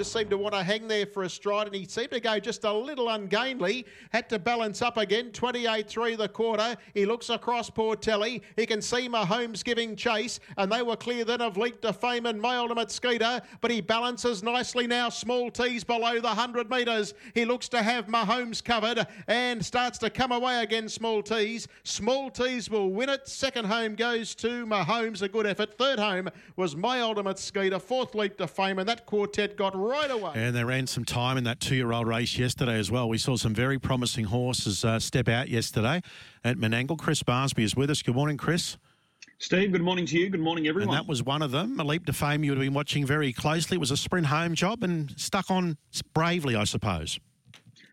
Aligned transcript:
just 0.00 0.14
seemed 0.14 0.30
to 0.30 0.38
want 0.38 0.54
to 0.54 0.62
hang 0.62 0.88
there 0.88 1.04
for 1.04 1.24
a 1.24 1.28
stride, 1.28 1.66
and 1.66 1.76
he 1.76 1.84
seemed 1.84 2.10
to 2.10 2.20
go 2.20 2.38
just 2.38 2.64
a 2.64 2.72
little 2.72 3.10
ungainly. 3.10 3.84
Had 4.12 4.30
to 4.30 4.38
balance 4.38 4.80
up 4.80 4.96
again. 4.96 5.30
28-3 5.30 6.16
the 6.16 6.26
quarter. 6.26 6.74
He 6.94 7.04
looks 7.04 7.28
across 7.28 7.68
Portelli. 7.68 8.40
He 8.56 8.64
can 8.64 8.80
see 8.80 9.10
Mahomes 9.10 9.62
giving 9.62 9.94
chase, 9.96 10.40
and 10.56 10.72
they 10.72 10.80
were 10.80 10.96
clear 10.96 11.26
then 11.26 11.42
of 11.42 11.58
Leap 11.58 11.82
to 11.82 11.92
Fame 11.92 12.24
and 12.24 12.40
My 12.40 12.56
Ultimate 12.56 12.90
Skeeter, 12.90 13.42
but 13.60 13.70
he 13.70 13.82
balances 13.82 14.42
nicely 14.42 14.86
now. 14.86 15.10
Small 15.10 15.50
tees 15.50 15.84
below 15.84 16.14
the 16.14 16.28
100 16.28 16.70
metres. 16.70 17.12
He 17.34 17.44
looks 17.44 17.68
to 17.68 17.82
have 17.82 18.06
Mahomes 18.06 18.64
covered 18.64 19.06
and 19.28 19.62
starts 19.62 19.98
to 19.98 20.08
come 20.08 20.32
away 20.32 20.62
again. 20.62 20.88
Small 20.88 21.22
tees. 21.22 21.68
Small 21.84 22.30
tees 22.30 22.70
will 22.70 22.88
win 22.88 23.10
it. 23.10 23.28
Second 23.28 23.66
home 23.66 23.96
goes 23.96 24.34
to 24.36 24.64
Mahomes. 24.64 25.20
A 25.20 25.28
good 25.28 25.44
effort. 25.44 25.76
Third 25.76 25.98
home 25.98 26.30
was 26.56 26.74
My 26.74 27.02
Ultimate 27.02 27.38
Skeeter. 27.38 27.78
Fourth 27.78 28.14
Leap 28.14 28.38
to 28.38 28.46
Fame, 28.46 28.78
and 28.78 28.88
that 28.88 29.04
quartet 29.04 29.58
got 29.58 29.76
right 29.90 30.10
away. 30.10 30.32
And 30.34 30.54
they 30.54 30.64
ran 30.64 30.86
some 30.86 31.04
time 31.04 31.36
in 31.36 31.44
that 31.44 31.60
two-year-old 31.60 32.06
race 32.06 32.38
yesterday 32.38 32.78
as 32.78 32.90
well. 32.90 33.08
We 33.08 33.18
saw 33.18 33.36
some 33.36 33.54
very 33.54 33.78
promising 33.78 34.26
horses 34.26 34.84
uh, 34.84 34.98
step 35.00 35.28
out 35.28 35.48
yesterday 35.48 36.00
at 36.44 36.56
Menangle. 36.56 36.98
Chris 36.98 37.22
Barsby 37.22 37.64
is 37.64 37.74
with 37.74 37.90
us. 37.90 38.02
Good 38.02 38.14
morning, 38.14 38.36
Chris. 38.36 38.76
Steve, 39.38 39.72
good 39.72 39.82
morning 39.82 40.06
to 40.06 40.18
you. 40.18 40.28
Good 40.28 40.40
morning, 40.40 40.68
everyone. 40.68 40.94
And 40.94 41.04
that 41.04 41.08
was 41.08 41.22
one 41.22 41.42
of 41.42 41.50
them. 41.50 41.80
A 41.80 41.84
leap 41.84 42.06
to 42.06 42.12
fame 42.12 42.44
you 42.44 42.50
would 42.50 42.58
have 42.58 42.64
been 42.64 42.74
watching 42.74 43.06
very 43.06 43.32
closely. 43.32 43.76
It 43.76 43.80
was 43.80 43.90
a 43.90 43.96
sprint 43.96 44.26
home 44.26 44.54
job 44.54 44.82
and 44.82 45.12
stuck 45.16 45.50
on 45.50 45.78
bravely, 46.14 46.56
I 46.56 46.64
suppose. 46.64 47.18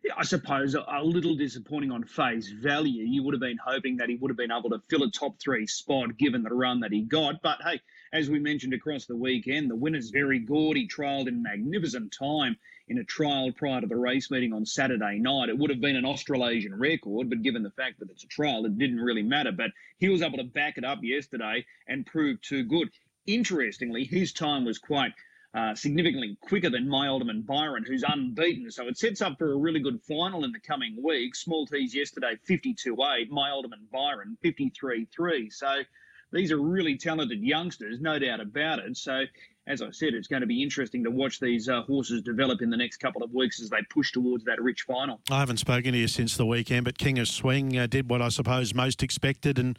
Yeah, 0.04 0.12
I 0.18 0.24
suppose 0.24 0.76
a, 0.76 0.86
a 0.92 1.04
little 1.04 1.36
disappointing 1.36 1.92
on 1.92 2.04
face 2.04 2.50
value. 2.50 3.04
You 3.04 3.24
would 3.24 3.34
have 3.34 3.42
been 3.42 3.58
hoping 3.66 3.98
that 3.98 4.10
he 4.10 4.16
would 4.16 4.30
have 4.30 4.38
been 4.38 4.52
able 4.52 4.70
to 4.70 4.82
fill 4.90 5.04
a 5.04 5.10
top 5.10 5.40
three 5.40 5.66
spot 5.68 6.18
given 6.18 6.44
the 6.44 6.54
run 6.54 6.82
that 6.82 6.92
he 6.92 7.02
got. 7.02 7.42
But 7.42 7.60
hey, 7.64 7.80
as 8.18 8.32
we 8.32 8.40
mentioned 8.40 8.74
across 8.74 9.06
the 9.06 9.16
weekend, 9.16 9.70
the 9.70 9.76
winner's 9.76 10.10
very 10.10 10.40
gaudy 10.40 10.88
trialled 10.88 11.28
in 11.28 11.44
magnificent 11.44 12.12
time 12.18 12.58
in 12.88 12.98
a 12.98 13.04
trial 13.04 13.52
prior 13.52 13.80
to 13.80 13.86
the 13.86 13.96
race 13.96 14.32
meeting 14.32 14.54
on 14.54 14.66
Saturday 14.66 15.20
night. 15.20 15.50
It 15.50 15.58
would 15.58 15.70
have 15.70 15.82
been 15.82 15.96
an 15.96 16.06
Australasian 16.06 16.74
record, 16.80 17.30
but 17.30 17.44
given 17.44 17.62
the 17.62 17.70
fact 17.70 18.00
that 18.00 18.10
it's 18.10 18.24
a 18.24 18.28
trial, 18.28 18.66
it 18.66 18.78
didn't 18.78 19.02
really 19.02 19.22
matter. 19.22 19.52
But 19.52 19.70
he 20.00 20.10
was 20.10 20.24
able 20.24 20.40
to 20.40 20.44
back 20.44 20.80
it 20.80 20.84
up 20.84 21.00
yesterday 21.04 21.64
and 21.88 22.08
prove 22.08 22.42
too 22.42 22.64
good. 22.64 22.90
Interestingly, 23.28 24.04
his 24.04 24.34
time 24.34 24.66
was 24.66 24.80
quite 24.80 25.12
uh, 25.54 25.76
significantly 25.76 26.38
quicker 26.42 26.72
than 26.72 26.90
My 26.90 27.08
Alderman 27.08 27.44
Byron, 27.44 27.86
who's 27.86 28.04
unbeaten. 28.08 28.72
So 28.72 28.88
it 28.88 28.98
sets 28.98 29.22
up 29.22 29.38
for 29.38 29.52
a 29.52 29.58
really 29.58 29.80
good 29.80 30.02
final 30.08 30.44
in 30.44 30.54
the 30.54 30.60
coming 30.60 30.98
week. 31.04 31.36
Small 31.36 31.68
T's 31.68 31.94
yesterday, 31.94 32.40
52-8. 32.50 33.30
My 33.30 33.52
Alderman 33.52 33.88
Byron, 33.92 34.38
53-3. 34.44 35.54
So 35.54 35.84
these 36.32 36.52
are 36.52 36.62
really 36.62 36.98
talented 36.98 37.42
youngsters, 37.42 38.00
no 38.00 38.20
doubt 38.20 38.40
about 38.40 38.80
it. 38.80 38.98
So 38.98 39.24
as 39.68 39.82
I 39.82 39.92
said, 39.92 40.14
it's 40.14 40.28
going 40.28 40.42
to 40.42 40.48
be 40.48 40.64
interesting 40.64 41.04
to 41.04 41.12
watch 41.12 41.40
these 41.40 41.68
uh, 41.68 41.82
horses 41.82 42.22
develop 42.22 42.62
in 42.62 42.70
the 42.70 42.78
next 42.78 42.98
couple 42.98 43.22
of 43.22 43.34
weeks 43.34 43.62
as 43.62 43.70
they 43.70 43.80
push 43.90 44.14
towards 44.14 44.46
that 44.46 44.62
rich 44.62 44.84
final. 44.88 45.20
I 45.30 45.40
haven't 45.40 45.58
spoken 45.58 45.92
to 45.92 45.98
you 45.98 46.08
since 46.08 46.38
the 46.38 46.46
weekend, 46.46 46.86
but 46.86 46.98
King 46.98 47.20
of 47.20 47.28
Swing 47.28 47.78
uh, 47.78 47.86
did 47.86 48.10
what 48.10 48.22
I 48.22 48.30
suppose 48.30 48.74
most 48.74 49.04
expected 49.04 49.60
and 49.60 49.78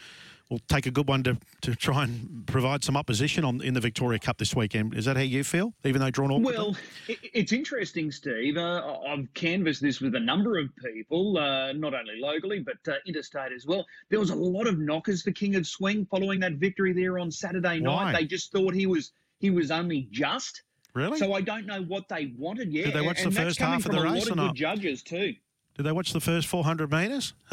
will 0.50 0.60
take 0.68 0.86
a 0.86 0.90
good 0.90 1.08
one 1.08 1.22
to, 1.24 1.36
to 1.62 1.74
try 1.74 2.04
and 2.04 2.46
provide 2.46 2.82
some 2.82 2.96
opposition 2.96 3.44
on 3.44 3.60
in 3.60 3.74
the 3.74 3.80
Victoria 3.80 4.18
Cup 4.18 4.38
this 4.38 4.54
weekend. 4.54 4.94
Is 4.94 5.04
that 5.04 5.16
how 5.16 5.22
you 5.22 5.44
feel, 5.44 5.74
even 5.84 6.00
though 6.00 6.10
drawn 6.10 6.30
awkwardly? 6.30 6.56
Well, 6.56 6.76
it, 7.06 7.18
it's 7.34 7.52
interesting, 7.52 8.10
Steve. 8.10 8.56
Uh, 8.56 8.98
I've 9.06 9.32
canvassed 9.34 9.82
this 9.82 10.00
with 10.00 10.14
a 10.14 10.20
number 10.20 10.58
of 10.58 10.70
people, 10.82 11.38
uh, 11.38 11.72
not 11.72 11.94
only 11.94 12.18
locally, 12.18 12.60
but 12.60 12.92
uh, 12.92 12.96
interstate 13.06 13.52
as 13.52 13.66
well. 13.66 13.84
There 14.08 14.20
was 14.20 14.30
a 14.30 14.34
lot 14.34 14.66
of 14.66 14.78
knockers 14.78 15.22
for 15.22 15.32
King 15.32 15.56
of 15.56 15.66
Swing 15.66 16.06
following 16.10 16.40
that 16.40 16.54
victory 16.54 16.92
there 16.92 17.18
on 17.18 17.30
Saturday 17.30 17.80
night. 17.80 18.04
Why? 18.04 18.12
They 18.12 18.24
just 18.24 18.52
thought 18.52 18.74
he 18.74 18.86
was– 18.86 19.12
he 19.38 19.50
was 19.50 19.70
only 19.70 20.08
just. 20.10 20.62
Really? 20.94 21.18
So 21.18 21.32
I 21.32 21.40
don't 21.40 21.66
know 21.66 21.82
what 21.82 22.08
they 22.08 22.32
wanted 22.36 22.72
yet. 22.72 22.86
Did 22.86 22.94
they 22.94 23.00
watch 23.06 23.22
and 23.22 23.32
the 23.32 23.40
first 23.40 23.58
half 23.58 23.86
of 23.86 23.92
the 23.92 24.02
race 24.02 24.26
a 24.26 24.28
lot 24.28 24.30
of 24.30 24.36
not? 24.36 24.48
good 24.48 24.56
judges 24.56 25.02
too. 25.02 25.34
Did 25.76 25.84
they 25.84 25.92
watch 25.92 26.12
the 26.12 26.20
first 26.20 26.48
400 26.48 26.90
metres? 26.90 27.34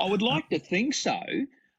I 0.00 0.06
would 0.06 0.22
like 0.22 0.48
to 0.50 0.58
think 0.58 0.94
so. 0.94 1.20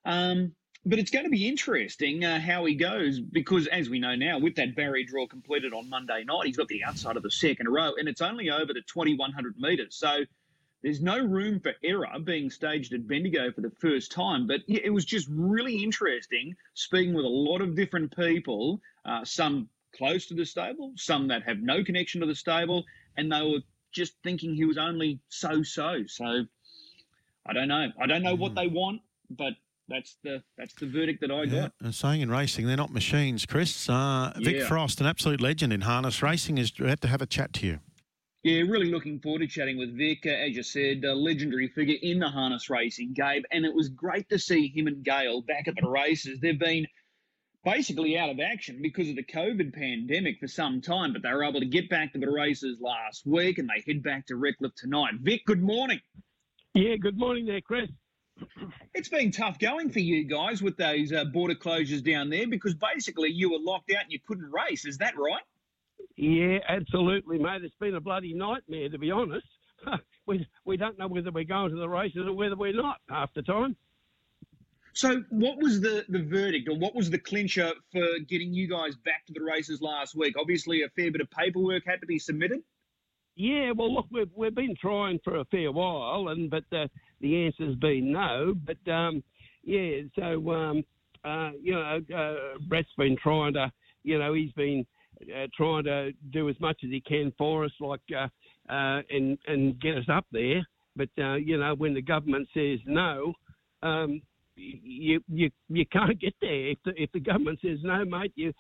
Um, 0.06 0.54
but 0.86 0.98
it's 0.98 1.12
going 1.12 1.26
to 1.26 1.32
be 1.32 1.48
interesting 1.48 2.26
uh, 2.26 2.40
how 2.40 2.66
he 2.66 2.74
goes 2.74 3.20
because, 3.20 3.68
as 3.68 3.90
we 3.90 4.00
know 4.00 4.16
now, 4.16 4.40
with 4.40 4.56
that 4.56 4.76
barrier 4.76 5.06
draw 5.06 5.28
completed 5.28 5.74
on 5.74 5.90
Monday 5.90 6.24
night, 6.24 6.48
he's 6.48 6.58
got 6.58 6.68
the 6.70 6.84
outside 6.84 7.18
of 7.18 7.24
the 7.24 7.30
second 7.30 7.68
row, 7.70 7.94
and 7.98 8.08
it's 8.08 8.22
only 8.22 8.50
over 8.50 8.74
the 8.74 8.82
2100 8.82 9.56
metres. 9.60 9.96
So 9.96 10.26
there's 10.82 11.02
no 11.02 11.24
room 11.24 11.60
for 11.60 11.74
error 11.84 12.08
being 12.24 12.50
staged 12.50 12.94
at 12.94 13.08
Bendigo 13.08 13.52
for 13.52 13.62
the 13.62 13.70
first 13.80 14.12
time. 14.12 14.48
But 14.48 14.62
it 14.68 14.92
was 14.92 15.06
just 15.06 15.28
really 15.30 15.84
interesting 15.84 16.56
speaking 16.74 17.14
with 17.14 17.26
a 17.26 17.30
lot 17.30 17.62
of 17.62 17.76
different 17.76 18.16
people, 18.16 18.82
uh, 19.06 19.24
some 19.24 19.70
close 19.96 20.26
to 20.28 20.34
the 20.34 20.46
stable, 20.46 20.94
some 20.96 21.28
that 21.28 21.44
have 21.44 21.60
no 21.60 21.84
connection 21.84 22.22
to 22.22 22.28
the 22.28 22.36
stable, 22.36 22.86
and 23.18 23.32
they 23.32 23.42
were 23.42 23.60
just 23.92 24.14
thinking 24.24 24.56
he 24.56 24.66
was 24.66 24.78
only 24.78 25.20
so 25.30 25.62
so. 25.62 26.04
So 26.08 26.46
I 27.46 27.54
don't 27.54 27.68
know. 27.68 27.88
I 28.00 28.06
don't 28.06 28.24
know 28.24 28.36
what 28.36 28.56
they 28.56 28.68
want, 28.68 29.02
but 29.30 29.54
that's 29.88 30.18
the 30.24 30.44
that's 30.58 30.74
the 30.76 30.86
verdict 30.88 31.22
that 31.22 31.32
I 31.32 31.44
Yeah, 31.44 31.62
got. 31.62 31.74
and 31.82 31.96
saying 31.96 32.22
in 32.22 32.30
racing, 32.30 32.68
they're 32.68 32.78
not 32.78 32.92
machines, 32.94 33.46
Chris. 33.46 33.90
Uh, 33.90 34.32
Vic 34.38 34.58
Yeah. 34.58 34.68
Frost, 34.68 35.02
an 35.02 35.08
absolute 35.08 35.42
legend 35.42 35.74
in 35.74 35.82
harness 35.82 36.22
racing, 36.22 36.58
has 36.58 36.72
had 36.78 37.02
to 37.02 37.08
have 37.08 37.22
a 37.22 37.26
chat 37.26 37.52
to 37.54 37.66
you. 37.68 37.80
Yeah, 38.44 38.62
really 38.62 38.90
looking 38.90 39.20
forward 39.20 39.40
to 39.40 39.48
chatting 39.48 39.78
with 39.78 39.96
Vic. 39.96 40.26
Uh, 40.26 40.30
as 40.30 40.56
you 40.56 40.64
said, 40.64 41.04
a 41.04 41.14
legendary 41.14 41.68
figure 41.68 41.98
in 42.02 42.20
the 42.20 42.30
harness 42.30 42.70
racing, 42.70 43.14
Gabe, 43.14 43.44
and 43.52 43.66
it 43.66 43.74
was 43.74 43.90
great 43.90 44.30
to 44.30 44.40
see 44.40 44.68
him 44.68 44.88
and 44.88 45.04
Gail 45.04 45.42
back 45.42 45.68
at 45.68 45.76
the 45.80 45.88
races. 45.88 46.40
They've 46.40 46.58
been 46.58 46.88
basically 47.64 48.18
out 48.18 48.30
of 48.32 48.40
action 48.40 48.80
because 48.82 49.10
of 49.10 49.16
the 49.16 49.24
COVID 49.24 49.74
pandemic 49.74 50.40
for 50.40 50.48
some 50.48 50.82
time, 50.82 51.14
but 51.14 51.22
they 51.22 51.32
were 51.32 51.44
able 51.44 51.60
to 51.60 51.66
get 51.68 51.90
back 51.90 52.14
to 52.14 52.20
the 52.20 52.30
races 52.32 52.80
last 52.82 53.28
week 53.28 53.60
and 53.60 53.70
they 53.70 53.84
head 53.92 54.02
back 54.02 54.26
to 54.28 54.36
Redcliffe 54.36 54.74
tonight. 54.76 55.14
Vic, 55.22 55.46
good 55.46 55.62
morning. 55.62 56.00
Yeah, 56.74 56.96
good 56.96 57.18
morning 57.18 57.46
there, 57.46 57.60
Chris. 57.60 57.90
It's 58.94 59.10
been 59.10 59.30
tough 59.32 59.60
going 59.60 59.90
for 59.90 60.00
you 60.00 60.24
guys 60.24 60.62
with 60.62 60.78
those 60.78 61.12
uh, 61.12 61.26
border 61.26 61.54
closures 61.54 62.04
down 62.04 62.30
there 62.30 62.48
because 62.48 62.74
basically 62.74 63.30
you 63.30 63.52
were 63.52 63.60
locked 63.60 63.92
out 63.92 64.04
and 64.04 64.12
you 64.12 64.20
couldn't 64.26 64.50
race. 64.52 64.86
Is 64.86 64.98
that 65.00 65.18
right? 65.18 65.44
Yeah, 66.16 66.60
absolutely, 66.70 67.40
mate. 67.40 67.64
It's 67.64 67.76
been 67.80 67.96
a 67.96 68.00
bloody 68.00 68.34
nightmare, 68.34 68.88
to 68.88 68.98
be 68.98 69.12
honest. 69.12 69.46
we, 70.26 70.48
we 70.64 70.78
don't 70.78 70.98
know 70.98 71.08
whether 71.08 71.30
we're 71.30 71.44
going 71.44 71.72
to 71.72 71.76
the 71.76 71.90
races 71.90 72.26
or 72.26 72.34
whether 72.34 72.56
we're 72.56 72.74
not 72.74 72.98
half 73.10 73.34
the 73.34 73.42
time. 73.42 73.76
So, 74.94 75.24
what 75.30 75.58
was 75.58 75.80
the, 75.82 76.06
the 76.10 76.24
verdict, 76.24 76.68
or 76.70 76.78
what 76.78 76.96
was 76.96 77.10
the 77.10 77.18
clincher 77.18 77.72
for 77.92 78.06
getting 78.28 78.54
you 78.54 78.68
guys 78.68 78.96
back 78.96 79.26
to 79.28 79.34
the 79.34 79.42
races 79.42 79.82
last 79.82 80.16
week? 80.16 80.36
Obviously, 80.38 80.84
a 80.84 80.90
fair 80.90 81.12
bit 81.12 81.22
of 81.22 81.30
paperwork 81.32 81.84
had 81.86 82.02
to 82.02 82.08
be 82.08 82.20
submitted. 82.20 82.62
Yeah, 83.36 83.72
well, 83.72 83.94
look, 83.94 84.06
we've, 84.12 84.30
we've 84.36 84.54
been 84.56 84.76
trying 84.80 85.20
for 85.24 85.38
a 85.38 85.46
fair 85.46 85.72
while, 85.72 86.28
and 86.30 86.50
but 86.50 86.64
uh, 86.76 86.88
the 87.22 87.46
answer's 87.46 87.76
been 87.78 88.12
no. 88.12 88.54
But 88.66 88.92
um, 88.92 89.24
yeah, 89.64 90.02
so 90.18 90.52
um, 90.52 90.84
uh, 91.24 91.52
you 91.62 91.74
know, 91.74 92.00
uh, 92.16 92.58
Brett's 92.68 92.90
been 92.98 93.18
trying 93.22 93.54
to, 93.54 93.72
you 94.04 94.20
know, 94.20 94.34
he's 94.34 94.52
been 94.54 94.86
uh, 95.34 95.48
trying 95.56 95.86
to 95.86 96.12
do 96.32 96.50
as 96.50 96.60
much 96.60 96.80
as 96.84 96.90
he 96.90 97.00
can 97.02 97.32
for 97.38 97.64
us, 97.66 97.72
like 97.80 98.02
uh, 98.16 98.28
uh, 98.72 99.02
and 99.10 99.38
and 99.48 99.80
get 99.80 99.98
us 99.98 100.06
up 100.12 100.26
there. 100.32 100.62
But 100.96 101.10
uh, 101.18 101.36
you 101.36 101.58
know, 101.58 101.74
when 101.76 101.94
the 101.94 102.02
government 102.02 102.50
says 102.54 102.80
no, 102.86 103.34
um, 103.82 104.22
you 104.56 105.22
you 105.30 105.50
you 105.70 105.86
can't 105.86 106.20
get 106.20 106.34
there. 106.42 106.70
If 106.72 106.78
the, 106.84 106.92
if 107.02 107.12
the 107.14 107.20
government 107.22 107.60
says 107.62 107.80
no, 107.82 108.04
mate, 108.04 108.34
you 108.36 108.54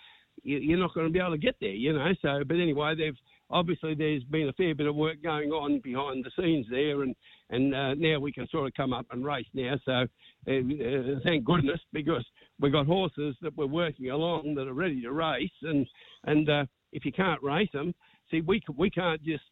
you- 0.44 0.60
you're 0.60 0.80
not 0.80 0.94
going 0.94 1.08
to 1.08 1.14
be 1.14 1.20
able 1.20 1.32
to 1.32 1.38
get 1.38 1.56
there, 1.60 1.70
you 1.72 1.94
know. 1.94 2.12
So, 2.22 2.44
but 2.48 2.56
anyway, 2.58 2.96
they've 2.96 3.18
obviously 3.52 3.96
there's 3.96 4.24
been 4.24 4.50
a 4.50 4.54
fair 4.54 4.74
bit 4.76 4.88
of 4.88 4.96
work 4.96 5.22
going 5.24 5.52
on 5.52 5.80
behind 5.80 6.26
the 6.26 6.32
scenes 6.42 6.66
there, 6.70 7.04
and 7.04 7.16
and 7.50 7.76
uh, 7.76 7.94
now 7.96 8.20
we 8.20 8.32
can 8.32 8.48
sort 8.50 8.68
of 8.68 8.74
come 8.74 8.94
up 8.94 9.06
and 9.12 9.26
race 9.26 9.48
now. 9.54 9.76
So, 9.86 9.92
uh, 9.92 10.52
uh, 10.52 11.20
thank 11.24 11.44
goodness 11.44 11.80
because 11.92 12.26
we've 12.60 12.72
got 12.72 12.86
horses 12.86 13.36
that 13.42 13.56
we're 13.58 13.66
working 13.66 14.10
along 14.10 14.56
that 14.56 14.68
are 14.68 14.74
ready 14.74 15.02
to 15.02 15.12
race, 15.12 15.50
and 15.64 15.86
and 16.26 16.50
uh, 16.50 16.66
if 16.92 17.06
you 17.06 17.12
can't 17.12 17.42
race 17.44 17.70
them, 17.74 17.94
see 18.30 18.42
we 18.42 18.62
we 18.78 18.90
can't 18.90 19.24
just 19.24 19.44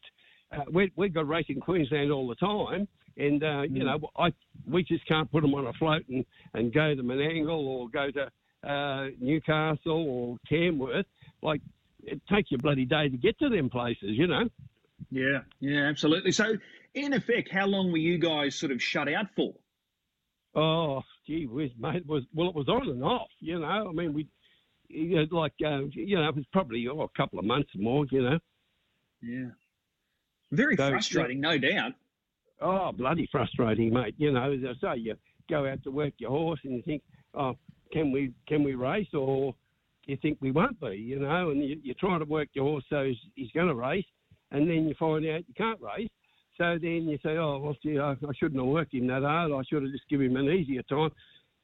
uh, 0.52 0.64
we 0.72 0.90
we've 0.96 1.14
got 1.14 1.28
racing 1.28 1.60
Queensland 1.60 2.10
all 2.10 2.28
the 2.28 2.34
time. 2.36 2.88
And 3.16 3.42
uh, 3.42 3.62
you 3.62 3.84
know, 3.84 3.98
I 4.16 4.32
we 4.68 4.82
just 4.82 5.06
can't 5.06 5.30
put 5.30 5.42
them 5.42 5.54
on 5.54 5.66
a 5.66 5.72
float 5.74 6.02
and, 6.08 6.24
and 6.54 6.72
go 6.72 6.94
to 6.94 7.02
Menangle 7.02 7.58
or 7.58 7.88
go 7.88 8.10
to 8.10 8.30
uh, 8.68 9.08
Newcastle 9.20 10.06
or 10.08 10.36
Tamworth. 10.48 11.06
Like 11.42 11.60
it 12.04 12.20
takes 12.26 12.50
you 12.50 12.56
a 12.56 12.62
bloody 12.62 12.84
day 12.84 13.08
to 13.08 13.16
get 13.16 13.38
to 13.38 13.48
them 13.48 13.70
places, 13.70 14.10
you 14.10 14.26
know. 14.26 14.48
Yeah, 15.10 15.40
yeah, 15.60 15.88
absolutely. 15.88 16.32
So, 16.32 16.56
in 16.94 17.12
effect, 17.12 17.50
how 17.50 17.66
long 17.66 17.90
were 17.90 17.98
you 17.98 18.18
guys 18.18 18.54
sort 18.54 18.72
of 18.72 18.82
shut 18.82 19.08
out 19.12 19.26
for? 19.34 19.54
Oh, 20.54 21.02
gee 21.26 21.46
whiz, 21.46 21.70
mate. 21.78 21.96
It 21.96 22.06
was 22.06 22.24
well, 22.34 22.48
it 22.48 22.54
was 22.54 22.68
on 22.68 22.88
and 22.88 23.04
off, 23.04 23.28
you 23.40 23.58
know. 23.58 23.66
I 23.66 23.92
mean, 23.92 24.12
we, 24.12 24.28
you 24.88 25.16
know, 25.16 25.36
like, 25.36 25.52
uh, 25.64 25.84
you 25.92 26.16
know, 26.16 26.28
it 26.28 26.36
was 26.36 26.44
probably 26.52 26.86
oh, 26.88 27.02
a 27.02 27.08
couple 27.16 27.38
of 27.38 27.44
months 27.44 27.70
or 27.76 27.82
more, 27.82 28.04
you 28.10 28.22
know. 28.22 28.38
Yeah, 29.22 29.50
very 30.50 30.76
So, 30.76 30.90
frustrating, 30.90 31.40
no 31.40 31.58
doubt. 31.58 31.92
Oh, 32.60 32.92
bloody 32.92 33.28
frustrating, 33.30 33.92
mate. 33.92 34.14
You 34.18 34.32
know, 34.32 34.52
as 34.52 34.60
I 34.64 34.94
say, 34.94 35.00
you 35.00 35.16
go 35.48 35.66
out 35.66 35.82
to 35.84 35.90
work 35.90 36.14
your 36.18 36.30
horse 36.30 36.60
and 36.64 36.74
you 36.74 36.82
think, 36.82 37.02
oh, 37.34 37.56
can 37.92 38.12
we 38.12 38.32
can 38.46 38.62
we 38.62 38.74
race 38.74 39.08
or 39.14 39.54
you 40.10 40.18
think 40.20 40.38
we 40.40 40.50
won't 40.50 40.80
be, 40.80 40.96
you 40.96 41.18
know, 41.18 41.50
and 41.50 41.62
you, 41.62 41.78
you're 41.82 41.94
trying 41.98 42.18
to 42.18 42.24
work 42.24 42.48
your 42.52 42.64
horse 42.64 42.84
so 42.90 43.04
he's, 43.04 43.16
he's 43.36 43.50
going 43.52 43.68
to 43.68 43.74
race, 43.74 44.04
and 44.50 44.68
then 44.68 44.88
you 44.88 44.94
find 44.98 45.24
out 45.26 45.44
you 45.46 45.54
can't 45.56 45.80
race. 45.80 46.08
So 46.58 46.78
then 46.80 47.08
you 47.08 47.16
say, 47.22 47.36
oh, 47.36 47.58
well, 47.58 47.76
gee, 47.82 47.98
I, 47.98 48.12
I 48.12 48.32
shouldn't 48.38 48.60
have 48.60 48.66
worked 48.66 48.92
him 48.92 49.06
that 49.06 49.22
hard. 49.22 49.52
I 49.52 49.62
should 49.68 49.82
have 49.82 49.92
just 49.92 50.08
given 50.10 50.26
him 50.26 50.36
an 50.36 50.50
easier 50.50 50.82
time. 50.82 51.10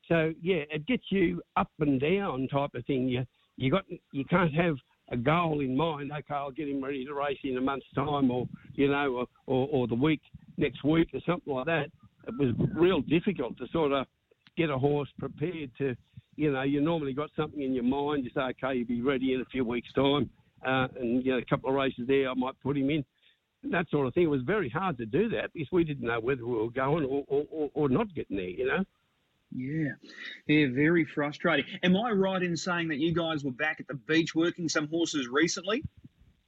So 0.09 0.33
yeah, 0.41 0.63
it 0.71 0.87
gets 0.87 1.05
you 1.11 1.43
up 1.57 1.71
and 1.81 2.01
down 2.01 2.49
type 2.49 2.71
of 2.75 2.87
thing. 2.87 3.09
You 3.09 3.25
you 3.57 3.71
got 3.71 3.85
you 4.13 4.25
can't 4.25 4.55
have 4.55 4.77
a 5.11 5.17
goal 5.17 5.61
in 5.61 5.77
mind. 5.77 6.13
Okay, 6.13 6.35
I'll 6.35 6.51
get 6.51 6.69
him 6.69 6.83
ready 6.83 7.05
to 7.05 7.15
race 7.15 7.39
in 7.43 7.57
a 7.57 7.61
month's 7.61 7.87
time, 7.95 8.31
or 8.31 8.47
you 8.75 8.89
know, 8.89 9.13
or, 9.17 9.27
or, 9.47 9.69
or 9.73 9.87
the 9.89 9.95
week 9.95 10.21
next 10.57 10.85
week, 10.85 11.09
or 11.13 11.21
something 11.27 11.53
like 11.53 11.67
that. 11.67 11.87
It 12.29 12.35
was 12.39 12.55
real 12.75 13.03
difficult 13.03 13.59
to 13.59 13.67
sort 13.73 13.93
of 13.93 14.07
get 14.57 14.71
a 14.71 14.79
horse 14.79 15.09
prepared 15.19 15.71
to, 15.79 15.95
you 16.37 16.53
know, 16.53 16.63
you 16.63 16.81
normally 16.81 17.13
got 17.13 17.31
something 17.37 17.63
in 17.63 17.75
your 17.75 17.85
mind. 17.85 18.25
You 18.25 18.31
say, 18.35 18.43
okay, 18.43 18.79
you'll 18.79 18.87
be 18.87 19.03
ready 19.03 19.35
in 19.35 19.41
a 19.41 19.45
few 19.47 19.65
weeks' 19.65 19.93
time, 19.93 20.31
uh, 20.67 20.89
and 20.99 21.25
you 21.25 21.33
know, 21.33 21.39
a 21.39 21.45
couple 21.45 21.71
of 21.71 21.77
races 21.77 22.07
there, 22.07 22.31
I 22.31 22.35
might 22.35 22.61
put 22.63 22.77
him 22.77 22.91
in. 22.91 23.05
That 23.71 23.89
sort 23.91 24.07
of 24.07 24.15
thing. 24.15 24.25
It 24.25 24.31
was 24.31 24.43
very 24.43 24.69
hard 24.69 24.97
to 24.99 25.07
do 25.07 25.29
that 25.31 25.53
because 25.53 25.73
we 25.73 25.83
didn't 25.83 26.07
know 26.07 26.21
whether 26.21 26.47
we 26.47 26.57
were 26.57 26.71
going 26.71 27.05
or, 27.05 27.25
or, 27.27 27.71
or 27.75 27.89
not 27.89 28.15
getting 28.15 28.37
there, 28.37 28.49
you 28.49 28.67
know. 28.67 28.85
Yeah, 29.51 29.95
yeah, 30.47 30.67
very 30.73 31.05
frustrating. 31.05 31.65
Am 31.83 31.97
I 31.97 32.11
right 32.11 32.43
in 32.43 32.57
saying 32.57 32.89
that 32.89 32.99
you 32.99 33.15
guys 33.15 33.45
were 33.45 33.53
back 33.53 33.81
at 33.81 33.89
the 33.89 33.95
beach 33.95 34.35
working 34.35 34.69
some 34.69 34.89
horses 34.89 35.29
recently? 35.29 35.83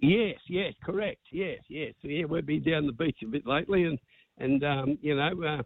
Yes, 0.00 0.38
yes, 0.48 0.74
correct. 0.84 1.20
Yes, 1.30 1.58
yes. 1.68 1.94
Yeah, 2.02 2.24
we've 2.26 2.46
been 2.46 2.62
down 2.62 2.86
the 2.86 2.92
beach 2.92 3.18
a 3.22 3.26
bit 3.26 3.46
lately, 3.46 3.84
and 3.84 3.98
and 4.38 4.62
um, 4.62 4.98
you 5.00 5.16
know, 5.16 5.42
uh, 5.42 5.62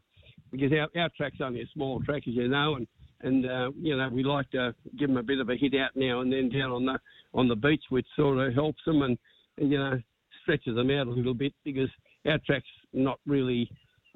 because 0.53 0.71
our, 0.73 0.89
our 1.01 1.09
track's 1.17 1.41
only 1.41 1.63
a 1.63 1.67
small 1.75 2.01
track, 2.03 2.23
as 2.29 2.35
you 2.35 2.49
know, 2.49 2.77
and 2.77 2.87
and 3.23 3.47
uh, 3.51 3.71
you 3.77 3.97
know 3.97 4.09
we 4.09 4.23
like 4.23 4.51
to 4.51 4.75
give 4.99 5.09
them 5.09 5.17
a 5.17 5.23
bit 5.23 5.41
of 5.41 5.49
a 5.49 5.57
hit 5.57 5.75
out 5.75 5.91
now 5.97 6.21
and 6.21 6.33
then 6.33 6.49
down 6.49 6.71
on 6.71 6.85
the 6.85 6.99
on 7.35 7.49
the 7.49 7.57
beach, 7.57 7.83
which 7.89 8.07
sort 8.15 8.39
of 8.39 8.55
helps 8.55 8.83
them 8.87 9.03
and, 9.03 9.19
and 9.59 9.71
you 9.71 9.79
know 9.79 9.99
stretches 10.43 10.77
them 10.77 10.91
out 10.91 11.07
a 11.07 11.11
little 11.11 11.35
bit 11.35 11.53
because 11.65 11.89
our 12.27 12.39
track's 12.47 12.67
not 12.93 13.19
really 13.27 13.69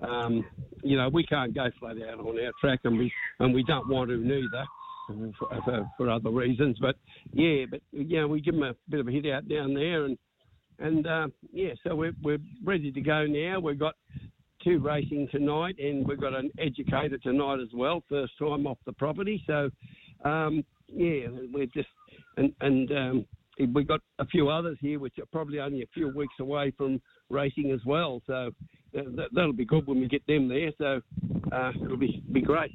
um, 0.03 0.45
you 0.83 0.97
know, 0.97 1.09
we 1.09 1.25
can't 1.25 1.55
go 1.55 1.71
flat 1.81 1.97
out 2.03 2.21
on 2.21 2.39
our 2.39 2.53
track, 2.61 2.81
and 2.85 2.99
we 2.99 3.13
and 3.41 3.55
we 3.55 3.63
don't 3.63 3.89
want 3.89 4.11
to 4.11 4.17
neither. 4.17 4.65
For, 5.39 5.89
for, 5.97 6.11
other 6.11 6.31
reasons, 6.31 6.79
but 6.81 6.97
yeah, 7.33 7.65
but 7.71 7.81
yeah, 7.93 8.25
we 8.25 8.41
give 8.41 8.55
them 8.55 8.65
a 8.65 8.75
bit 8.89 8.99
of 8.99 9.07
a 9.07 9.13
hit 9.13 9.25
out 9.27 9.49
down 9.49 9.73
there, 9.73 10.05
and 10.05 10.19
and 10.81 11.07
uh, 11.07 11.29
yeah, 11.53 11.75
so 11.85 11.95
we're 11.95 12.15
we're 12.25 12.41
ready 12.65 12.91
to 12.91 13.01
go 13.01 13.25
now. 13.25 13.61
We've 13.61 13.79
got 13.79 13.95
two 14.67 14.81
racing 14.81 15.29
tonight, 15.31 15.77
and 15.79 16.07
we've 16.07 16.21
got 16.21 16.35
an 16.35 16.51
educator 16.59 17.19
tonight 17.19 17.61
as 17.61 17.69
well, 17.73 18.03
first 18.09 18.33
time 18.37 18.67
off 18.67 18.79
the 18.85 18.93
property. 18.93 19.43
So 19.47 19.71
um, 20.25 20.65
yeah, 20.89 21.29
we're 21.53 21.67
just 21.67 21.89
and 22.37 22.53
and 22.61 22.91
um, 22.91 23.27
we've 23.73 23.87
got 23.87 24.01
a 24.19 24.27
few 24.27 24.49
others 24.49 24.77
here, 24.81 24.99
which 24.99 25.19
are 25.21 25.27
probably 25.27 25.61
only 25.61 25.83
a 25.83 25.87
few 25.95 26.09
weeks 26.09 26.35
away 26.41 26.73
from 26.77 27.01
racing 27.31 27.71
as 27.71 27.81
well. 27.87 28.21
So 28.27 28.51
that, 28.93 29.29
will 29.33 29.53
be 29.53 29.65
good 29.65 29.87
when 29.87 30.01
we 30.01 30.09
get 30.09 30.27
them 30.27 30.49
there. 30.49 30.73
So 30.79 31.01
uh, 31.53 31.73
it'll 31.83 31.97
be 31.97 32.23
be 32.33 32.43
great. 32.43 32.73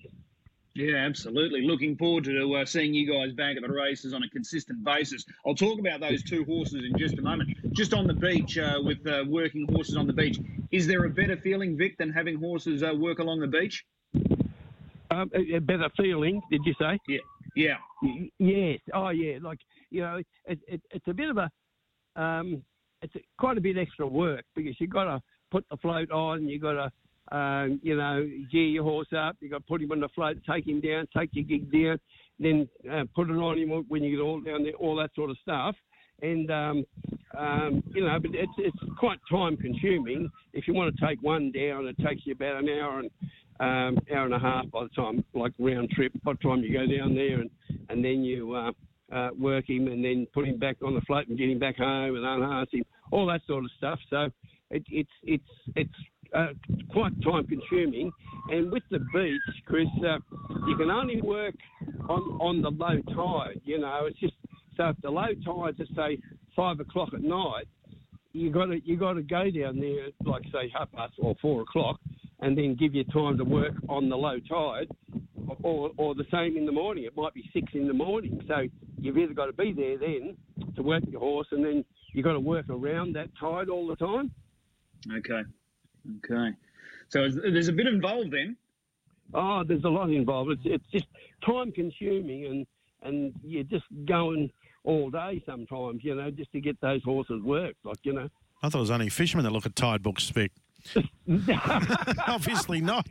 Yeah, 0.73 0.95
absolutely. 0.95 1.63
Looking 1.63 1.97
forward 1.97 2.23
to 2.25 2.55
uh, 2.55 2.65
seeing 2.65 2.93
you 2.93 3.11
guys 3.11 3.33
back 3.33 3.57
at 3.57 3.61
the 3.61 3.73
races 3.73 4.13
on 4.13 4.23
a 4.23 4.29
consistent 4.29 4.83
basis. 4.83 5.25
I'll 5.45 5.55
talk 5.55 5.79
about 5.79 5.99
those 5.99 6.23
two 6.23 6.45
horses 6.45 6.83
in 6.85 6.97
just 6.97 7.17
a 7.17 7.21
moment. 7.21 7.49
Just 7.73 7.93
on 7.93 8.07
the 8.07 8.13
beach, 8.13 8.57
uh, 8.57 8.79
with 8.81 9.05
uh, 9.05 9.25
working 9.27 9.67
horses 9.69 9.97
on 9.97 10.07
the 10.07 10.13
beach, 10.13 10.39
is 10.71 10.87
there 10.87 11.03
a 11.03 11.09
better 11.09 11.35
feeling, 11.35 11.77
Vic, 11.77 11.97
than 11.97 12.09
having 12.09 12.39
horses 12.39 12.83
uh, 12.83 12.93
work 12.95 13.19
along 13.19 13.41
the 13.41 13.47
beach? 13.47 13.83
Um, 15.11 15.29
a, 15.33 15.59
better 15.59 15.89
feeling, 15.97 16.41
did 16.49 16.61
you 16.65 16.73
say? 16.79 16.97
Yeah. 17.05 17.19
Yeah. 17.53 17.75
yes. 18.39 18.79
Oh, 18.93 19.09
yeah. 19.09 19.39
Like 19.41 19.59
you 19.89 20.01
know, 20.01 20.21
it, 20.45 20.59
it, 20.67 20.81
it's 20.89 21.07
a 21.07 21.13
bit 21.13 21.29
of 21.29 21.37
a, 21.37 21.51
um, 22.15 22.63
it's 23.01 23.13
a, 23.15 23.19
quite 23.37 23.57
a 23.57 23.61
bit 23.61 23.77
extra 23.77 24.07
work 24.07 24.45
because 24.55 24.75
you've 24.79 24.89
got 24.89 25.03
to 25.03 25.21
put 25.51 25.65
the 25.69 25.77
float 25.77 26.09
on, 26.11 26.47
you've 26.47 26.61
got 26.61 26.73
to, 26.73 26.91
um, 27.31 27.79
you 27.83 27.95
know, 27.95 28.27
gear 28.51 28.63
your 28.63 28.83
horse 28.83 29.07
up, 29.15 29.35
you've 29.39 29.51
got 29.51 29.59
to 29.59 29.63
put 29.63 29.81
him 29.81 29.91
on 29.91 29.99
the 29.99 30.09
float, 30.09 30.37
take 30.49 30.67
him 30.67 30.81
down, 30.81 31.07
take 31.15 31.29
your 31.33 31.45
gig 31.45 31.71
down, 31.71 31.99
then 32.39 32.67
uh, 32.91 33.03
put 33.15 33.29
it 33.29 33.33
on 33.33 33.57
him 33.57 33.85
when 33.87 34.03
you 34.03 34.17
get 34.17 34.23
all 34.23 34.41
down 34.41 34.63
there, 34.63 34.73
all 34.73 34.95
that 34.97 35.11
sort 35.15 35.29
of 35.29 35.37
stuff. 35.41 35.75
And, 36.21 36.51
um, 36.51 36.85
um, 37.37 37.83
you 37.93 38.05
know, 38.05 38.19
but 38.19 38.31
it's, 38.33 38.51
it's 38.57 38.77
quite 38.97 39.19
time 39.29 39.57
consuming. 39.57 40.29
If 40.53 40.67
you 40.67 40.73
want 40.73 40.95
to 40.95 41.05
take 41.05 41.21
one 41.21 41.51
down, 41.51 41.87
it 41.87 41.97
takes 41.97 42.25
you 42.25 42.33
about 42.33 42.63
an 42.63 42.69
hour 42.69 42.99
and 42.99 43.09
um, 43.59 43.99
hour 44.13 44.25
and 44.25 44.33
a 44.33 44.39
half 44.39 44.69
by 44.71 44.83
the 44.83 44.89
time, 44.89 45.23
like 45.33 45.53
round 45.59 45.89
trip, 45.91 46.11
by 46.23 46.33
the 46.33 46.39
time 46.39 46.61
you 46.61 46.73
go 46.73 46.85
down 46.85 47.15
there 47.15 47.41
and, 47.41 47.49
and 47.89 48.03
then 48.03 48.23
you 48.23 48.53
uh, 48.53 48.71
uh, 49.15 49.29
work 49.39 49.69
him 49.69 49.87
and 49.87 50.03
then 50.03 50.27
put 50.33 50.47
him 50.47 50.57
back 50.57 50.77
on 50.83 50.95
the 50.95 51.01
float 51.01 51.27
and 51.27 51.37
get 51.37 51.49
him 51.49 51.59
back 51.59 51.77
home 51.77 52.15
and 52.15 52.25
unharness 52.25 52.69
him, 52.71 52.83
all 53.11 53.27
that 53.27 53.41
sort 53.45 53.63
of 53.63 53.71
stuff. 53.77 53.99
So 54.09 54.29
it, 54.71 54.83
it's 54.89 55.11
it's 55.23 55.43
it's 55.75 55.93
uh, 56.35 56.47
quite 56.91 57.11
time 57.23 57.45
consuming. 57.47 58.11
And 58.49 58.71
with 58.71 58.83
the 58.89 58.99
beach, 59.13 59.63
Chris, 59.65 59.87
uh, 60.05 60.17
you 60.67 60.75
can 60.77 60.89
only 60.89 61.21
work 61.21 61.55
on 62.09 62.21
on 62.39 62.61
the 62.61 62.69
low 62.69 63.01
tide. 63.15 63.61
You 63.63 63.79
know, 63.79 64.05
it's 64.07 64.19
just 64.19 64.33
so 64.77 64.89
if 64.89 64.97
the 65.01 65.09
low 65.09 65.27
tide's 65.45 65.79
at 65.79 65.87
say 65.95 66.17
five 66.55 66.79
o'clock 66.79 67.09
at 67.13 67.21
night, 67.21 67.67
you 68.33 68.51
got 68.51 68.65
to 68.65 68.79
you 68.83 68.97
got 68.97 69.13
to 69.13 69.21
go 69.21 69.49
down 69.51 69.79
there 69.79 70.07
like 70.25 70.43
say 70.51 70.71
half 70.73 70.91
past 70.91 71.13
or 71.19 71.35
four 71.41 71.61
o'clock, 71.61 71.99
and 72.39 72.57
then 72.57 72.75
give 72.75 72.95
you 72.95 73.03
time 73.05 73.37
to 73.37 73.43
work 73.43 73.73
on 73.89 74.09
the 74.09 74.17
low 74.17 74.39
tide, 74.39 74.87
or 75.63 75.91
or 75.97 76.15
the 76.15 76.25
same 76.31 76.57
in 76.57 76.65
the 76.65 76.71
morning. 76.71 77.03
It 77.03 77.15
might 77.15 77.33
be 77.33 77.43
six 77.53 77.71
in 77.73 77.87
the 77.87 77.93
morning, 77.93 78.41
so 78.47 78.67
you've 78.97 79.17
either 79.17 79.33
got 79.33 79.47
to 79.47 79.53
be 79.53 79.73
there 79.73 79.97
then 79.97 80.35
to 80.75 80.83
work 80.83 81.03
your 81.07 81.19
horse, 81.19 81.47
and 81.51 81.63
then 81.63 81.85
you've 82.13 82.25
got 82.25 82.33
to 82.33 82.39
work 82.39 82.65
around 82.69 83.13
that 83.15 83.29
tide 83.39 83.69
all 83.69 83.87
the 83.87 83.95
time. 83.95 84.31
Okay. 85.17 85.41
Okay. 86.17 86.55
So 87.09 87.29
there's 87.29 87.67
a 87.67 87.73
bit 87.73 87.87
involved 87.87 88.31
then. 88.31 88.55
Oh, 89.33 89.63
there's 89.65 89.83
a 89.83 89.89
lot 89.89 90.09
involved. 90.09 90.51
It's, 90.51 90.61
it's 90.65 90.91
just 90.91 91.07
time 91.45 91.71
consuming 91.71 92.45
and, 92.45 92.67
and 93.03 93.33
you're 93.43 93.63
just 93.63 93.85
going 94.05 94.49
all 94.83 95.09
day 95.09 95.41
sometimes, 95.45 96.03
you 96.03 96.15
know, 96.15 96.31
just 96.31 96.51
to 96.53 96.61
get 96.61 96.79
those 96.81 97.03
horses 97.03 97.41
worked. 97.43 97.85
Like, 97.85 97.97
you 98.03 98.13
know. 98.13 98.29
I 98.63 98.69
thought 98.69 98.79
it 98.79 98.81
was 98.81 98.91
only 98.91 99.09
fishermen 99.09 99.43
that 99.45 99.51
look 99.51 99.65
at 99.65 99.75
tide 99.75 100.01
books, 100.03 100.29
Vic. 100.29 100.51
Obviously 102.27 102.81
not. 102.81 103.07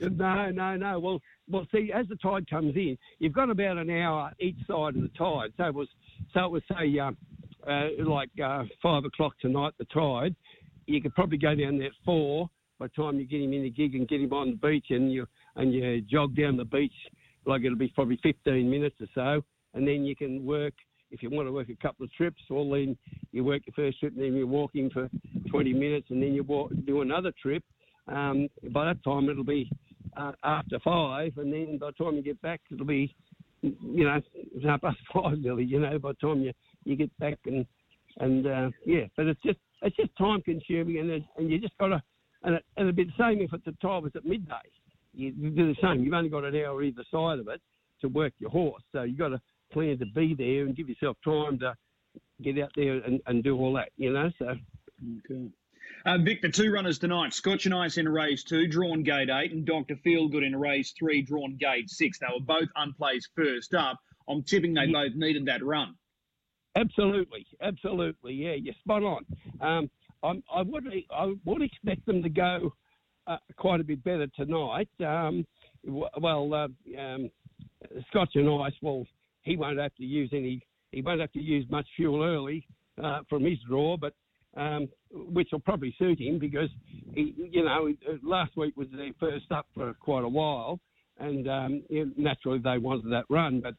No, 0.00 0.50
no, 0.50 0.76
no. 0.76 0.98
Well, 0.98 1.20
well, 1.48 1.66
see, 1.72 1.92
as 1.94 2.08
the 2.08 2.16
tide 2.16 2.48
comes 2.50 2.74
in, 2.74 2.98
you've 3.18 3.32
got 3.32 3.48
about 3.48 3.78
an 3.78 3.90
hour 3.90 4.32
each 4.40 4.58
side 4.66 4.96
of 4.96 5.02
the 5.02 5.10
tide. 5.16 5.52
So 5.56 5.64
it 5.64 5.74
was, 5.74 5.88
so 6.34 6.46
it 6.46 6.50
was 6.50 6.62
say, 6.68 6.98
uh, 6.98 7.12
uh, 7.68 7.88
like 8.04 8.30
uh, 8.42 8.64
five 8.82 9.04
o'clock 9.04 9.34
tonight, 9.40 9.72
the 9.78 9.84
tide, 9.86 10.34
you 10.86 11.02
could 11.02 11.14
probably 11.14 11.38
go 11.38 11.54
down 11.54 11.78
there 11.78 11.90
four 12.04 12.48
by 12.78 12.86
the 12.86 13.02
time 13.02 13.18
you 13.18 13.26
get 13.26 13.40
him 13.40 13.52
in 13.52 13.62
the 13.62 13.70
gig 13.70 13.94
and 13.94 14.08
get 14.08 14.20
him 14.20 14.32
on 14.32 14.50
the 14.50 14.68
beach 14.68 14.86
and 14.90 15.12
you 15.12 15.26
and 15.56 15.72
you 15.72 16.00
jog 16.02 16.36
down 16.36 16.56
the 16.56 16.64
beach 16.64 16.92
like 17.46 17.62
it'll 17.64 17.78
be 17.78 17.88
probably 17.88 18.18
15 18.22 18.68
minutes 18.68 18.96
or 19.00 19.06
so. 19.14 19.44
And 19.74 19.86
then 19.86 20.04
you 20.04 20.16
can 20.16 20.44
work 20.44 20.74
if 21.10 21.22
you 21.22 21.30
want 21.30 21.46
to 21.48 21.52
work 21.52 21.68
a 21.68 21.76
couple 21.76 22.04
of 22.04 22.12
trips 22.12 22.42
well 22.50 22.68
then 22.68 22.96
you 23.30 23.44
work 23.44 23.62
your 23.66 23.74
first 23.74 24.00
trip 24.00 24.12
and 24.14 24.22
then 24.22 24.34
you're 24.34 24.46
walking 24.46 24.90
for 24.90 25.08
20 25.50 25.72
minutes 25.72 26.08
and 26.10 26.22
then 26.22 26.34
you 26.34 26.42
walk, 26.42 26.72
do 26.86 27.02
another 27.02 27.32
trip. 27.40 27.62
Um, 28.08 28.48
by 28.72 28.84
that 28.86 29.02
time 29.04 29.28
it'll 29.28 29.44
be 29.44 29.70
uh, 30.16 30.32
after 30.44 30.78
five 30.80 31.32
and 31.36 31.52
then 31.52 31.78
by 31.78 31.90
the 31.90 32.04
time 32.04 32.16
you 32.16 32.22
get 32.22 32.40
back 32.42 32.60
it'll 32.70 32.86
be 32.86 33.14
you 33.62 34.04
know 34.04 34.20
half 34.64 34.80
past 34.80 34.98
five 35.14 35.38
nearly 35.38 35.64
you 35.64 35.80
know 35.80 35.98
by 35.98 36.10
the 36.12 36.26
time 36.26 36.40
you 36.40 36.52
you 36.84 36.94
get 36.94 37.16
back 37.18 37.38
and 37.46 37.66
and 38.18 38.46
uh, 38.46 38.70
yeah. 38.84 39.04
But 39.16 39.26
it's 39.26 39.42
just 39.42 39.58
it's 39.86 39.96
just 39.96 40.10
time 40.18 40.42
consuming, 40.42 40.98
and 40.98 41.24
and 41.36 41.50
you 41.50 41.58
just 41.58 41.76
got 41.78 41.88
to, 41.88 42.02
and, 42.42 42.56
it, 42.56 42.64
and 42.76 42.86
it'd 42.86 42.96
be 42.96 43.04
the 43.04 43.12
same 43.18 43.40
if 43.40 43.52
at 43.52 43.64
the 43.64 43.72
time 43.80 44.02
was 44.02 44.12
at 44.14 44.24
midday. 44.24 44.54
You, 45.14 45.32
do 45.32 45.72
the 45.72 45.76
same. 45.80 46.04
You've 46.04 46.12
only 46.12 46.28
got 46.28 46.44
an 46.44 46.54
hour 46.56 46.82
either 46.82 47.02
side 47.10 47.38
of 47.38 47.48
it 47.48 47.60
to 48.02 48.08
work 48.08 48.34
your 48.38 48.50
horse, 48.50 48.82
so 48.92 49.02
you've 49.02 49.18
got 49.18 49.28
to 49.28 49.40
plan 49.72 49.98
to 49.98 50.06
be 50.06 50.34
there 50.34 50.66
and 50.66 50.76
give 50.76 50.88
yourself 50.88 51.16
time 51.24 51.58
to 51.60 51.74
get 52.42 52.58
out 52.58 52.70
there 52.76 52.98
and, 52.98 53.20
and 53.26 53.42
do 53.42 53.56
all 53.56 53.72
that, 53.74 53.90
you 53.96 54.12
know. 54.12 54.30
So. 54.38 54.54
Okay. 55.30 55.48
Uh, 56.04 56.18
Vic, 56.18 56.42
the 56.42 56.48
two 56.48 56.70
runners 56.70 56.98
tonight, 56.98 57.32
Scotch 57.32 57.66
and 57.66 57.74
Ice 57.74 57.96
in 57.96 58.08
race 58.08 58.44
two, 58.44 58.68
drawn 58.68 59.02
gate 59.02 59.30
eight, 59.30 59.52
and 59.52 59.64
Dr. 59.64 59.96
Feelgood 59.96 60.46
in 60.46 60.54
race 60.54 60.92
three, 60.92 61.22
drawn 61.22 61.56
gate 61.56 61.88
six. 61.88 62.18
They 62.18 62.26
were 62.32 62.44
both 62.44 62.68
unplaced 62.76 63.30
first 63.34 63.74
up. 63.74 63.98
I'm 64.28 64.42
tipping 64.42 64.74
they 64.74 64.84
yeah. 64.84 65.04
both 65.08 65.14
needed 65.14 65.46
that 65.46 65.64
run. 65.64 65.94
Absolutely, 66.76 67.46
absolutely. 67.62 68.34
Yeah, 68.34 68.52
you're 68.52 68.74
spot 68.80 69.02
on. 69.02 69.24
Um, 69.60 69.90
i 70.22 70.62
would 70.62 70.84
I 71.10 71.34
would 71.44 71.62
expect 71.62 72.04
them 72.06 72.22
to 72.22 72.28
go 72.28 72.72
uh, 73.26 73.36
quite 73.56 73.80
a 73.80 73.84
bit 73.84 74.02
better 74.04 74.26
tonight. 74.36 74.88
Um, 75.00 75.46
well, 75.84 76.52
uh, 76.52 76.68
um, 77.00 77.30
Scotch 78.08 78.30
and 78.34 78.48
Ice. 78.62 78.72
Well, 78.82 79.06
he 79.42 79.56
won't 79.56 79.78
have 79.78 79.94
to 79.96 80.04
use 80.04 80.30
any. 80.32 80.62
He 80.92 81.02
won't 81.02 81.20
have 81.20 81.32
to 81.32 81.40
use 81.40 81.64
much 81.70 81.86
fuel 81.96 82.22
early 82.22 82.66
uh, 83.02 83.20
from 83.28 83.44
his 83.44 83.58
draw, 83.68 83.96
but 83.96 84.14
um, 84.56 84.88
which 85.12 85.48
will 85.52 85.60
probably 85.60 85.94
suit 85.98 86.20
him 86.20 86.38
because 86.38 86.70
he, 87.14 87.34
you 87.50 87.64
know, 87.64 87.92
last 88.22 88.56
week 88.56 88.76
was 88.76 88.88
their 88.94 89.12
first 89.20 89.50
up 89.50 89.66
for 89.74 89.94
quite 89.94 90.24
a 90.24 90.28
while, 90.28 90.80
and 91.18 91.48
um, 91.48 91.82
naturally 92.16 92.58
they 92.58 92.78
wanted 92.78 93.10
that 93.12 93.24
run. 93.28 93.60
But 93.60 93.74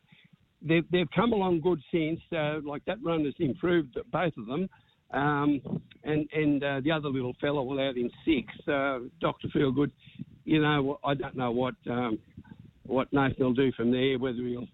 they've 0.61 0.85
they've 0.91 1.09
come 1.15 1.33
along 1.33 1.61
good 1.61 1.81
since. 1.91 2.19
Uh, 2.35 2.59
like 2.63 2.83
that 2.85 2.97
run 3.03 3.25
has 3.25 3.33
improved 3.39 3.97
both 4.11 4.33
of 4.37 4.45
them. 4.47 4.69
Um, 5.11 5.61
and 6.03 6.27
and 6.33 6.63
uh, 6.63 6.81
the 6.83 6.91
other 6.91 7.09
little 7.09 7.35
fella 7.39 7.63
will 7.63 7.79
out 7.79 7.97
in 7.97 8.09
six, 8.25 8.47
uh, 8.67 8.99
Doctor 9.21 9.47
Feelgood. 9.49 9.91
You 10.45 10.61
know, 10.61 10.99
I 11.03 11.13
don't 11.13 11.35
know 11.35 11.51
what 11.51 11.75
um, 11.89 12.19
what 12.85 13.11
Nathan 13.11 13.45
will 13.45 13.53
do 13.53 13.71
from 13.73 13.91
there. 13.91 14.17
Whether 14.17 14.43
he'll, 14.43 14.67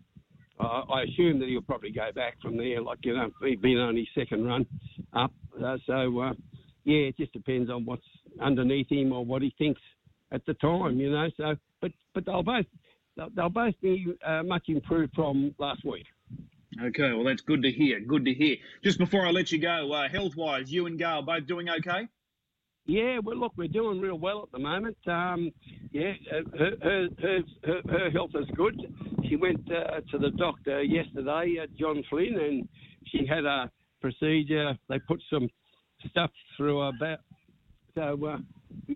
I 0.60 1.04
assume 1.04 1.40
that 1.40 1.50
he'll 1.50 1.62
probably 1.62 1.92
go 1.92 2.10
back 2.16 2.42
from 2.42 2.58
there. 2.58 2.82
Like 2.82 3.00
you 3.04 3.16
know, 3.16 3.32
being 3.62 3.80
on 3.80 3.96
his 3.96 4.08
second 4.16 4.46
run 4.46 4.66
up. 5.14 5.32
Uh, 5.64 5.78
so 5.86 6.20
uh, 6.20 6.34
yeah, 6.84 7.08
it 7.08 7.18
just 7.18 7.34
depends 7.34 7.70
on 7.70 7.86
what's 7.86 8.04
underneath 8.42 8.90
him 8.90 9.12
or 9.12 9.24
what 9.24 9.42
he 9.42 9.54
thinks 9.58 9.82
at 10.32 10.46
the 10.46 10.54
time. 10.56 11.00
You 11.00 11.12
know, 11.12 11.30
so 11.38 11.56
but 11.82 11.92
but 12.14 12.26
they'll 12.26 12.44
both 12.44 12.66
they'll 13.16 13.50
both 13.50 13.80
be 13.82 14.14
uh, 14.26 14.44
much 14.44 14.64
improved 14.68 15.14
from 15.16 15.54
last 15.58 15.84
week. 15.86 16.06
Okay, 16.82 17.14
well, 17.14 17.24
that's 17.24 17.42
good 17.42 17.62
to 17.64 17.72
hear. 17.72 18.00
Good 18.00 18.26
to 18.26 18.34
hear. 18.34 18.58
Just 18.84 18.98
before 18.98 19.26
I 19.26 19.32
let 19.32 19.52
you 19.52 19.60
go, 19.60 19.92
uh, 19.92 20.10
health 20.10 20.36
wise, 20.36 20.72
you 20.72 20.88
and 20.88 20.98
Gail 20.98 21.22
both 21.22 21.46
doing 21.46 21.70
okay? 21.70 22.08
Yeah, 22.86 23.20
well, 23.24 23.38
look, 23.38 23.54
we're 23.56 23.68
doing 23.70 24.02
real 24.02 24.18
well 24.18 24.44
at 24.44 24.52
the 24.52 24.60
moment. 24.60 24.98
Um, 25.08 25.52
yeah, 25.92 26.14
uh, 26.32 26.58
her, 26.58 26.72
her, 26.82 27.08
her, 27.64 27.82
her, 27.90 28.10
health 28.10 28.32
is 28.36 28.48
good. 28.56 28.76
She 29.30 29.38
went 29.38 29.72
uh, 29.72 30.02
to 30.12 30.18
the 30.18 30.32
doctor 30.32 30.84
yesterday, 30.84 31.60
uh, 31.62 31.68
John 31.80 32.04
Flynn, 32.10 32.38
and 32.38 32.68
she 33.06 33.26
had 33.26 33.46
a 33.46 33.72
procedure. 34.02 34.78
They 34.90 35.00
put 35.08 35.22
some 35.30 35.48
stuff 36.10 36.32
through 36.58 36.82
her 36.82 36.92
back. 37.00 37.20
So, 37.96 38.26
uh, 38.26 38.38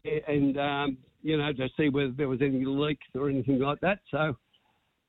yeah, 0.03 0.19
and, 0.27 0.57
um, 0.57 0.97
you 1.27 1.38
know, 1.38 1.51
to 1.51 1.67
see 1.75 1.89
whether 1.89 2.12
there 2.12 2.29
was 2.29 2.41
any 2.41 2.63
leaks 2.63 3.05
or 3.13 3.29
anything 3.29 3.60
like 3.60 3.81
that. 3.81 4.00
So, 4.10 4.38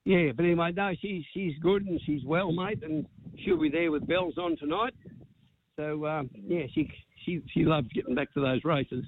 yeah, 0.04 0.32
but 0.34 0.44
anyway, 0.44 0.72
no, 0.72 0.92
she's 1.00 1.22
she's 1.32 1.56
good 1.60 1.86
and 1.86 2.00
she's 2.04 2.24
well, 2.24 2.50
mate, 2.50 2.82
and 2.82 3.06
she'll 3.38 3.56
be 3.56 3.68
there 3.68 3.92
with 3.92 4.04
bells 4.04 4.36
on 4.36 4.56
tonight. 4.56 4.94
So 5.76 6.06
um, 6.06 6.28
yeah, 6.34 6.64
she 6.74 6.90
she 7.24 7.40
she 7.52 7.64
loves 7.64 7.86
getting 7.94 8.16
back 8.16 8.34
to 8.34 8.40
those 8.40 8.64
races. 8.64 9.04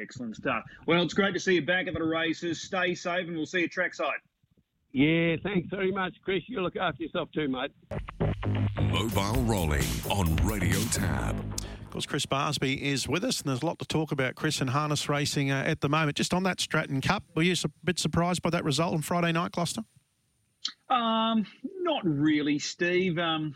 Excellent 0.00 0.36
stuff. 0.36 0.62
Well, 0.86 1.02
it's 1.02 1.12
great 1.12 1.34
to 1.34 1.40
see 1.40 1.54
you 1.54 1.66
back 1.66 1.88
at 1.88 1.94
the 1.94 2.04
races. 2.04 2.62
Stay 2.62 2.94
safe, 2.94 3.26
and 3.26 3.36
we'll 3.36 3.44
see 3.44 3.62
you 3.62 3.68
trackside. 3.68 4.20
Yeah, 4.92 5.36
thanks 5.42 5.68
very 5.70 5.90
much, 5.90 6.14
Chris. 6.24 6.44
You 6.46 6.60
look 6.60 6.76
after 6.76 7.02
yourself 7.02 7.30
too, 7.34 7.48
mate. 7.48 7.72
Mobile 8.80 9.42
rolling 9.42 9.82
on 10.08 10.36
Radio 10.46 10.78
Tab. 10.92 11.61
Of 11.92 11.96
course, 11.96 12.06
Chris 12.06 12.24
Barsby 12.24 12.80
is 12.80 13.06
with 13.06 13.22
us, 13.22 13.42
and 13.42 13.50
there's 13.50 13.60
a 13.60 13.66
lot 13.66 13.78
to 13.80 13.84
talk 13.84 14.12
about, 14.12 14.34
Chris, 14.34 14.62
and 14.62 14.70
harness 14.70 15.10
racing 15.10 15.50
uh, 15.50 15.62
at 15.66 15.82
the 15.82 15.90
moment. 15.90 16.16
Just 16.16 16.32
on 16.32 16.42
that 16.44 16.58
Stratton 16.58 17.02
Cup, 17.02 17.22
were 17.36 17.42
you 17.42 17.52
a 17.52 17.68
bit 17.84 17.98
surprised 17.98 18.40
by 18.40 18.48
that 18.48 18.64
result 18.64 18.94
on 18.94 19.02
Friday 19.02 19.30
night, 19.30 19.52
Gloucester? 19.52 19.82
Um, 20.88 21.44
not 21.82 22.00
really, 22.02 22.58
Steve. 22.58 23.18
Um, 23.18 23.54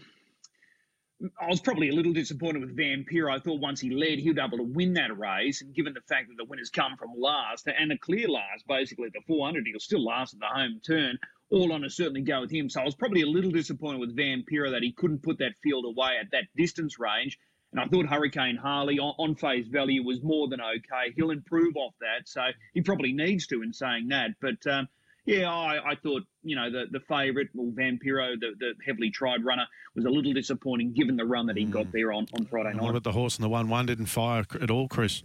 I 1.40 1.46
was 1.46 1.62
probably 1.62 1.88
a 1.88 1.94
little 1.94 2.12
disappointed 2.12 2.60
with 2.60 2.76
Vampiro. 2.76 3.34
I 3.34 3.38
thought 3.38 3.58
once 3.58 3.80
he 3.80 3.88
led, 3.88 4.18
he'd 4.18 4.36
be 4.36 4.42
able 4.42 4.58
to 4.58 4.64
win 4.64 4.92
that 4.92 5.18
race. 5.18 5.62
And 5.62 5.74
given 5.74 5.94
the 5.94 6.02
fact 6.02 6.28
that 6.28 6.36
the 6.36 6.44
winners 6.44 6.68
come 6.68 6.98
from 6.98 7.12
last 7.16 7.66
and 7.66 7.90
a 7.90 7.96
clear 7.96 8.28
last, 8.28 8.66
basically 8.68 9.08
the 9.14 9.22
400, 9.26 9.66
he'll 9.66 9.80
still 9.80 10.04
last 10.04 10.34
at 10.34 10.40
the 10.40 10.46
home 10.46 10.82
turn. 10.86 11.18
All 11.48 11.72
on 11.72 11.84
a 11.84 11.88
certainly 11.88 12.20
go 12.20 12.42
with 12.42 12.50
him. 12.50 12.68
So 12.68 12.82
I 12.82 12.84
was 12.84 12.96
probably 12.96 13.22
a 13.22 13.26
little 13.26 13.50
disappointed 13.50 14.00
with 14.00 14.14
Vampiro 14.14 14.72
that 14.72 14.82
he 14.82 14.92
couldn't 14.92 15.22
put 15.22 15.38
that 15.38 15.54
field 15.62 15.86
away 15.86 16.18
at 16.20 16.32
that 16.32 16.44
distance 16.54 16.98
range. 16.98 17.38
And 17.76 17.84
I 17.84 17.88
thought 17.88 18.06
Hurricane 18.06 18.56
Harley 18.56 18.98
on, 18.98 19.14
on 19.18 19.34
face 19.34 19.66
value 19.68 20.02
was 20.02 20.22
more 20.22 20.48
than 20.48 20.60
okay. 20.62 21.12
He'll 21.14 21.30
improve 21.30 21.76
off 21.76 21.92
that. 22.00 22.26
So 22.26 22.40
he 22.72 22.80
probably 22.80 23.12
needs 23.12 23.46
to 23.48 23.62
in 23.62 23.74
saying 23.74 24.08
that. 24.08 24.30
But 24.40 24.66
um, 24.66 24.88
yeah, 25.26 25.52
I, 25.52 25.90
I 25.90 25.94
thought, 25.96 26.22
you 26.42 26.56
know, 26.56 26.70
the, 26.70 26.86
the 26.90 27.00
favourite, 27.00 27.48
well, 27.52 27.70
Vampiro, 27.72 28.40
the, 28.40 28.54
the 28.58 28.72
heavily 28.86 29.10
tried 29.10 29.44
runner, 29.44 29.66
was 29.94 30.06
a 30.06 30.08
little 30.08 30.32
disappointing 30.32 30.94
given 30.94 31.16
the 31.16 31.26
run 31.26 31.46
that 31.46 31.58
he 31.58 31.66
mm. 31.66 31.70
got 31.70 31.92
there 31.92 32.12
on, 32.12 32.26
on 32.32 32.46
Friday 32.46 32.72
night. 32.72 32.82
What 32.82 32.90
about 32.90 33.04
the 33.04 33.12
horse 33.12 33.36
and 33.36 33.44
the 33.44 33.48
1 33.50 33.68
1 33.68 33.86
didn't 33.86 34.06
fire 34.06 34.46
at 34.58 34.70
all, 34.70 34.88
Chris? 34.88 35.22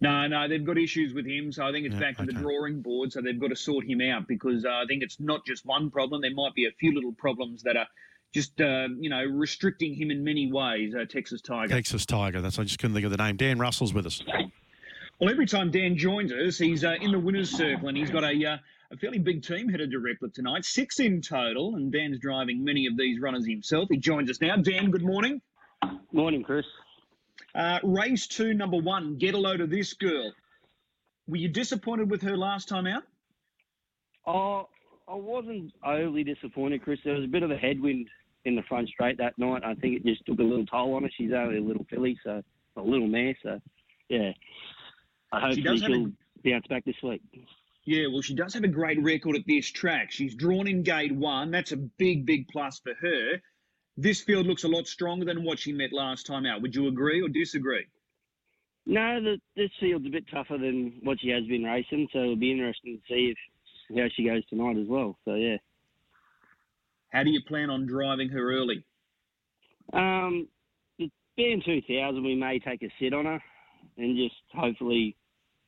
No, 0.00 0.26
no, 0.28 0.46
they've 0.48 0.64
got 0.64 0.78
issues 0.78 1.14
with 1.14 1.26
him, 1.26 1.50
so 1.50 1.64
I 1.64 1.72
think 1.72 1.86
it's 1.86 1.94
yeah, 1.94 2.00
back 2.00 2.16
to 2.16 2.22
okay. 2.22 2.32
the 2.32 2.38
drawing 2.38 2.82
board. 2.82 3.12
So 3.12 3.20
they've 3.20 3.38
got 3.40 3.50
to 3.50 3.56
sort 3.56 3.84
him 3.86 4.00
out 4.00 4.28
because 4.28 4.64
uh, 4.64 4.70
I 4.70 4.84
think 4.86 5.02
it's 5.02 5.18
not 5.18 5.44
just 5.46 5.66
one 5.66 5.90
problem. 5.90 6.20
There 6.20 6.34
might 6.34 6.54
be 6.54 6.66
a 6.66 6.72
few 6.72 6.94
little 6.94 7.12
problems 7.12 7.62
that 7.62 7.76
are 7.76 7.86
just 8.32 8.60
uh, 8.60 8.88
you 8.98 9.10
know 9.10 9.24
restricting 9.24 9.94
him 9.94 10.10
in 10.10 10.24
many 10.24 10.50
ways. 10.50 10.94
Uh, 10.94 11.04
Texas 11.04 11.40
Tiger. 11.40 11.72
Texas 11.72 12.06
Tiger. 12.06 12.40
That's 12.40 12.58
I 12.58 12.64
just 12.64 12.78
couldn't 12.78 12.94
think 12.94 13.04
of 13.04 13.10
the 13.10 13.18
name. 13.18 13.36
Dan 13.36 13.58
Russell's 13.58 13.94
with 13.94 14.06
us. 14.06 14.22
Well, 15.20 15.30
every 15.30 15.46
time 15.46 15.70
Dan 15.70 15.96
joins 15.96 16.32
us, 16.32 16.58
he's 16.58 16.84
uh, 16.84 16.96
in 17.00 17.12
the 17.12 17.18
winners' 17.18 17.50
circle, 17.50 17.88
and 17.88 17.96
he's 17.96 18.10
got 18.10 18.24
a 18.24 18.44
uh, 18.44 18.56
a 18.90 18.96
fairly 18.96 19.18
big 19.18 19.42
team 19.42 19.68
headed 19.68 19.90
to 19.90 19.98
Redcliffe 20.00 20.32
tonight, 20.32 20.64
six 20.64 21.00
in 21.00 21.22
total, 21.22 21.76
and 21.76 21.92
Dan's 21.92 22.18
driving 22.18 22.64
many 22.64 22.86
of 22.86 22.96
these 22.96 23.20
runners 23.20 23.46
himself. 23.46 23.88
He 23.90 23.96
joins 23.96 24.30
us 24.30 24.40
now. 24.40 24.56
Dan, 24.56 24.90
good 24.90 25.04
morning. 25.04 25.40
Morning, 26.12 26.42
Chris. 26.42 26.66
Uh, 27.54 27.78
race 27.82 28.26
two, 28.26 28.54
number 28.54 28.78
one, 28.78 29.16
get 29.16 29.34
a 29.34 29.38
load 29.38 29.60
of 29.60 29.70
this 29.70 29.94
girl. 29.94 30.32
Were 31.26 31.36
you 31.36 31.48
disappointed 31.48 32.10
with 32.10 32.22
her 32.22 32.36
last 32.36 32.68
time 32.68 32.86
out? 32.86 33.02
Oh, 34.26 34.68
I 35.08 35.14
wasn't 35.14 35.72
overly 35.84 36.24
disappointed, 36.24 36.82
Chris. 36.82 37.00
There 37.04 37.14
was 37.14 37.24
a 37.24 37.28
bit 37.28 37.42
of 37.42 37.50
a 37.50 37.56
headwind 37.56 38.08
in 38.44 38.56
the 38.56 38.62
front 38.62 38.88
straight 38.88 39.18
that 39.18 39.38
night. 39.38 39.62
I 39.64 39.74
think 39.74 39.96
it 39.96 40.04
just 40.04 40.24
took 40.26 40.38
a 40.38 40.42
little 40.42 40.66
toll 40.66 40.94
on 40.94 41.02
her. 41.02 41.10
She's 41.16 41.32
only 41.32 41.58
a 41.58 41.62
little 41.62 41.86
filly, 41.88 42.18
so 42.24 42.42
a 42.76 42.82
little 42.82 43.06
mare. 43.06 43.36
So, 43.42 43.60
yeah, 44.08 44.32
I 45.32 45.40
hope 45.40 45.54
she 45.54 45.62
she'll 45.62 46.06
a... 46.06 46.12
bounce 46.44 46.66
back 46.68 46.84
this 46.84 46.96
week. 47.02 47.22
Yeah, 47.84 48.06
well, 48.12 48.22
she 48.22 48.34
does 48.34 48.54
have 48.54 48.64
a 48.64 48.68
great 48.68 49.02
record 49.02 49.36
at 49.36 49.42
this 49.46 49.68
track. 49.70 50.12
She's 50.12 50.34
drawn 50.34 50.68
in 50.68 50.82
gate 50.82 51.14
one. 51.14 51.50
That's 51.50 51.72
a 51.72 51.76
big, 51.76 52.26
big 52.26 52.48
plus 52.48 52.78
for 52.78 52.94
her. 53.00 53.40
This 53.96 54.22
field 54.22 54.46
looks 54.46 54.64
a 54.64 54.68
lot 54.68 54.86
stronger 54.86 55.24
than 55.24 55.44
what 55.44 55.58
she 55.58 55.72
met 55.72 55.92
last 55.92 56.26
time 56.26 56.46
out. 56.46 56.62
Would 56.62 56.74
you 56.74 56.86
agree 56.86 57.20
or 57.20 57.28
disagree? 57.28 57.86
No, 58.86 59.20
the, 59.20 59.38
this 59.56 59.70
field's 59.80 60.06
a 60.06 60.10
bit 60.10 60.24
tougher 60.32 60.58
than 60.58 61.00
what 61.02 61.20
she 61.20 61.28
has 61.28 61.44
been 61.46 61.64
racing, 61.64 62.08
so 62.12 62.20
it'll 62.20 62.36
be 62.36 62.52
interesting 62.52 62.98
to 62.98 63.14
see 63.14 63.32
if 63.32 63.38
how 63.96 64.08
she 64.14 64.24
goes 64.24 64.44
tonight 64.46 64.78
as 64.78 64.86
well. 64.88 65.18
So 65.24 65.34
yeah. 65.34 65.56
How 67.12 67.22
do 67.22 67.30
you 67.30 67.42
plan 67.46 67.70
on 67.70 67.86
driving 67.86 68.28
her 68.30 68.52
early? 68.52 68.84
Um, 69.92 70.48
being 71.36 71.62
2000, 71.64 72.24
we 72.24 72.34
may 72.34 72.58
take 72.58 72.82
a 72.82 72.88
sit 72.98 73.12
on 73.12 73.26
her 73.26 73.42
and 73.96 74.16
just 74.16 74.40
hopefully 74.54 75.16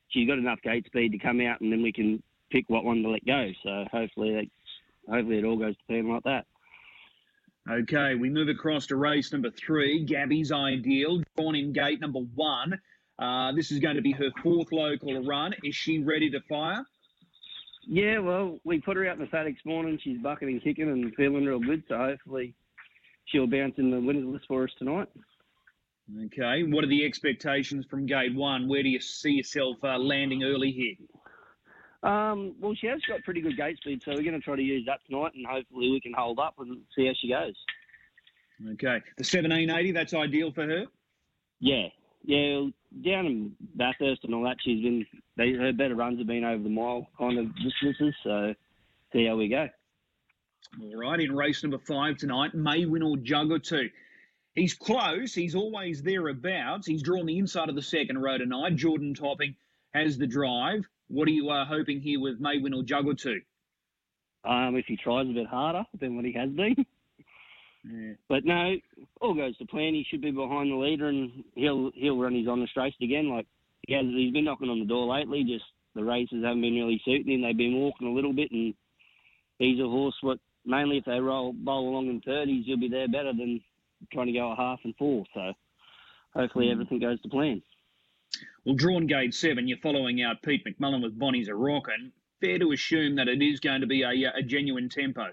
she's 0.09 0.27
got 0.27 0.37
enough 0.37 0.61
gate 0.61 0.85
speed 0.85 1.11
to 1.11 1.17
come 1.17 1.41
out, 1.41 1.61
and 1.61 1.71
then 1.71 1.81
we 1.81 1.91
can 1.91 2.21
pick 2.51 2.65
what 2.67 2.83
one 2.83 3.03
to 3.03 3.09
let 3.09 3.25
go. 3.25 3.51
So 3.63 3.85
hopefully, 3.91 4.51
hopefully 5.09 5.37
it 5.37 5.45
all 5.45 5.57
goes 5.57 5.75
to 5.75 5.83
plan 5.87 6.09
like 6.09 6.23
that. 6.23 6.45
Okay, 7.69 8.13
we 8.15 8.29
move 8.29 8.47
across 8.47 8.87
to 8.87 8.95
race 8.95 9.31
number 9.31 9.49
three. 9.49 10.05
Gabby's 10.05 10.51
ideal, 10.51 11.23
drawn 11.35 11.55
in 11.55 11.73
gate 11.73 11.99
number 11.99 12.19
one. 12.19 12.79
Uh, 13.17 13.53
this 13.53 13.71
is 13.71 13.79
going 13.79 13.95
to 13.95 14.01
be 14.01 14.11
her 14.11 14.29
fourth 14.43 14.71
local 14.71 15.23
run. 15.23 15.53
Is 15.63 15.75
she 15.75 15.99
ready 15.99 16.29
to 16.31 16.41
fire? 16.41 16.85
Yeah, 17.87 18.19
well, 18.19 18.59
we 18.63 18.81
put 18.81 18.97
her 18.97 19.07
out 19.07 19.17
in 19.17 19.21
the 19.21 19.27
paddock 19.27 19.55
this 19.55 19.65
morning. 19.65 19.99
She's 20.01 20.17
bucking 20.19 20.47
and 20.47 20.63
kicking 20.63 20.89
and 20.89 21.13
feeling 21.15 21.45
real 21.45 21.59
good. 21.59 21.83
So 21.87 21.97
hopefully 21.97 22.55
she'll 23.25 23.47
bounce 23.47 23.75
in 23.77 23.91
the 23.91 23.99
winners 23.99 24.25
list 24.25 24.45
for 24.47 24.63
us 24.63 24.71
tonight. 24.77 25.07
Okay, 26.25 26.63
what 26.63 26.83
are 26.83 26.87
the 26.87 27.03
expectations 27.03 27.85
from 27.89 28.05
gate 28.05 28.35
one? 28.35 28.67
Where 28.67 28.83
do 28.83 28.89
you 28.89 28.99
see 28.99 29.31
yourself 29.31 29.77
uh, 29.83 29.97
landing 29.97 30.43
early 30.43 30.71
here? 30.71 32.11
Um, 32.11 32.55
well, 32.59 32.75
she 32.79 32.85
has 32.87 33.01
got 33.07 33.23
pretty 33.23 33.41
good 33.41 33.57
gate 33.57 33.77
speed, 33.77 34.03
so 34.03 34.11
we're 34.11 34.21
going 34.21 34.33
to 34.33 34.39
try 34.39 34.55
to 34.55 34.61
use 34.61 34.85
that 34.85 34.99
tonight, 35.09 35.31
and 35.33 35.45
hopefully 35.47 35.89
we 35.89 35.99
can 35.99 36.13
hold 36.13 36.37
up 36.37 36.53
and 36.59 36.77
see 36.95 37.07
how 37.07 37.13
she 37.19 37.29
goes. 37.29 37.55
Okay, 38.73 39.01
the 39.17 39.23
1780, 39.23 39.91
that's 39.91 40.13
ideal 40.13 40.51
for 40.51 40.65
her. 40.67 40.85
Yeah, 41.59 41.87
yeah. 42.23 42.67
Down 43.03 43.25
in 43.25 43.55
Bathurst 43.75 44.23
and 44.23 44.33
all 44.33 44.43
that, 44.43 44.57
she's 44.63 44.81
been 44.81 45.05
they, 45.37 45.51
her 45.51 45.73
better 45.73 45.95
runs 45.95 46.17
have 46.19 46.27
been 46.27 46.45
over 46.45 46.63
the 46.63 46.69
mile 46.69 47.07
kind 47.17 47.37
of 47.37 47.47
distances. 47.55 48.15
So 48.23 48.53
see 49.11 49.25
how 49.25 49.35
we 49.35 49.49
go. 49.49 49.67
All 50.81 50.95
right, 50.95 51.19
in 51.19 51.35
race 51.35 51.63
number 51.63 51.77
five 51.77 52.17
tonight, 52.17 52.53
may 52.53 52.85
win 52.85 53.03
or 53.03 53.17
jug 53.17 53.51
or 53.51 53.59
two. 53.59 53.89
He's 54.55 54.73
close. 54.73 55.33
He's 55.33 55.55
always 55.55 56.01
thereabouts. 56.01 56.87
He's 56.87 57.03
drawn 57.03 57.25
the 57.25 57.37
inside 57.37 57.69
of 57.69 57.75
the 57.75 57.81
second 57.81 58.21
row 58.21 58.37
tonight. 58.37 58.75
Jordan 58.75 59.13
Topping 59.13 59.55
has 59.93 60.17
the 60.17 60.27
drive. 60.27 60.85
What 61.07 61.27
are 61.27 61.31
you 61.31 61.49
uh, 61.49 61.65
hoping 61.65 61.99
here 61.99 62.19
with 62.19 62.41
Maywin 62.41 62.75
or 62.75 62.83
Juggle 62.83 63.15
to? 63.15 63.41
Um, 64.45 64.75
if 64.75 64.85
he 64.85 64.95
tries 64.95 65.29
a 65.29 65.33
bit 65.33 65.47
harder 65.47 65.85
than 65.99 66.15
what 66.15 66.25
he 66.25 66.33
has 66.33 66.49
been. 66.49 66.85
Yeah. 67.87 68.13
But 68.29 68.45
no, 68.45 68.75
all 69.21 69.33
goes 69.33 69.57
to 69.57 69.65
plan. 69.65 69.93
He 69.93 70.05
should 70.09 70.21
be 70.21 70.31
behind 70.31 70.71
the 70.71 70.75
leader, 70.75 71.07
and 71.07 71.43
he'll 71.55 71.91
he'll 71.93 72.17
run 72.17 72.35
his 72.35 72.47
honest 72.47 72.75
race 72.75 72.95
again. 73.01 73.29
Like 73.29 73.45
he 73.87 73.93
has, 73.93 74.05
he's 74.05 74.33
been 74.33 74.45
knocking 74.45 74.69
on 74.69 74.79
the 74.79 74.85
door 74.85 75.05
lately. 75.07 75.43
Just 75.43 75.65
the 75.93 76.03
races 76.03 76.43
haven't 76.43 76.61
been 76.61 76.75
really 76.75 77.01
suiting 77.05 77.33
him. 77.33 77.41
They've 77.41 77.57
been 77.57 77.75
walking 77.75 78.07
a 78.07 78.13
little 78.13 78.33
bit, 78.33 78.51
and 78.51 78.73
he's 79.59 79.79
a 79.79 79.87
horse. 79.87 80.15
What 80.21 80.39
mainly 80.65 80.97
if 80.97 81.05
they 81.05 81.19
roll 81.19 81.53
bowl 81.53 81.89
along 81.89 82.07
in 82.07 82.21
thirties, 82.21 82.65
he'll 82.65 82.79
be 82.79 82.89
there 82.89 83.07
better 83.07 83.33
than 83.33 83.61
trying 84.11 84.27
to 84.27 84.33
go 84.33 84.51
a 84.51 84.55
half 84.55 84.79
and 84.83 84.95
four. 84.97 85.25
So 85.33 85.53
hopefully 86.33 86.67
mm. 86.67 86.71
everything 86.71 86.99
goes 86.99 87.21
to 87.21 87.29
plan. 87.29 87.61
Well, 88.65 88.75
drawn 88.75 89.05
gate 89.07 89.33
seven, 89.33 89.67
you're 89.67 89.77
following 89.77 90.23
out 90.23 90.41
Pete 90.41 90.65
McMullen 90.65 91.03
with 91.03 91.17
Bonnie's 91.17 91.47
a 91.47 91.55
Rockin'. 91.55 92.11
Fair 92.41 92.59
to 92.59 92.71
assume 92.73 93.15
that 93.15 93.27
it 93.27 93.41
is 93.41 93.59
going 93.59 93.81
to 93.81 93.87
be 93.87 94.01
a, 94.01 94.09
a 94.35 94.41
genuine 94.41 94.89
tempo. 94.89 95.27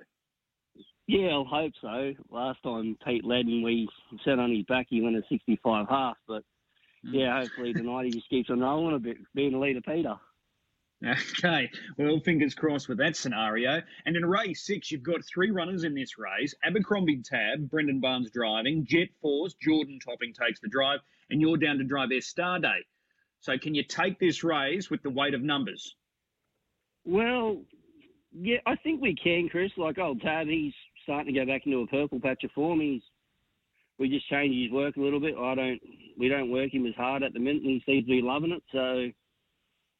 Yeah, 1.12 1.32
I'll 1.32 1.44
hope 1.44 1.74
so. 1.78 2.14
Last 2.30 2.62
time 2.62 2.96
Pete 3.04 3.22
led 3.22 3.44
and 3.44 3.62
we 3.62 3.86
sat 4.24 4.38
on 4.38 4.50
his 4.50 4.64
back, 4.64 4.86
he 4.88 5.02
went 5.02 5.16
a 5.16 5.22
65 5.28 5.86
half. 5.86 6.16
But 6.26 6.42
hmm. 7.04 7.14
yeah, 7.14 7.38
hopefully 7.38 7.74
tonight 7.74 8.06
he 8.06 8.12
just 8.12 8.30
keeps 8.30 8.48
on 8.48 8.60
rolling 8.60 8.96
a 8.96 8.98
bit, 8.98 9.18
being 9.34 9.52
a 9.52 9.60
leader, 9.60 9.82
Peter. 9.82 10.14
Okay, 11.04 11.68
well, 11.98 12.20
fingers 12.20 12.54
crossed 12.54 12.88
with 12.88 12.96
that 12.98 13.16
scenario. 13.16 13.82
And 14.06 14.16
in 14.16 14.24
race 14.24 14.64
six, 14.64 14.90
you've 14.90 15.02
got 15.02 15.20
three 15.22 15.50
runners 15.50 15.84
in 15.84 15.94
this 15.94 16.16
race 16.16 16.54
Abercrombie 16.64 17.22
Tab, 17.22 17.68
Brendan 17.68 18.00
Barnes 18.00 18.30
driving, 18.30 18.86
Jet 18.86 19.08
Force, 19.20 19.54
Jordan 19.60 19.98
Topping 19.98 20.32
takes 20.32 20.60
the 20.60 20.68
drive, 20.68 21.00
and 21.28 21.42
you're 21.42 21.58
down 21.58 21.76
to 21.76 21.84
drive 21.84 22.08
their 22.08 22.22
Star 22.22 22.58
Day. 22.58 22.86
So, 23.40 23.58
can 23.58 23.74
you 23.74 23.82
take 23.82 24.18
this 24.18 24.44
race 24.44 24.88
with 24.88 25.02
the 25.02 25.10
weight 25.10 25.34
of 25.34 25.42
numbers? 25.42 25.94
Well, 27.04 27.64
yeah, 28.32 28.58
I 28.64 28.76
think 28.76 29.02
we 29.02 29.14
can, 29.14 29.48
Chris. 29.50 29.72
Like 29.76 29.98
old 29.98 30.22
Tab, 30.22 30.46
he's 30.46 30.72
starting 31.02 31.32
to 31.32 31.40
go 31.40 31.46
back 31.46 31.66
into 31.66 31.80
a 31.80 31.86
purple 31.86 32.20
patch 32.20 32.44
of 32.44 32.50
form. 32.52 32.80
He's 32.80 33.02
we 33.98 34.08
just 34.08 34.28
changed 34.28 34.58
his 34.58 34.72
work 34.72 34.96
a 34.96 35.00
little 35.00 35.20
bit. 35.20 35.34
I 35.36 35.54
don't 35.54 35.80
we 36.18 36.28
don't 36.28 36.50
work 36.50 36.72
him 36.72 36.86
as 36.86 36.94
hard 36.94 37.22
at 37.22 37.32
the 37.32 37.38
minute, 37.38 37.62
and 37.62 37.70
he 37.70 37.82
seems 37.86 38.04
to 38.04 38.10
be 38.10 38.22
loving 38.22 38.52
it. 38.52 38.62
So, 38.72 39.10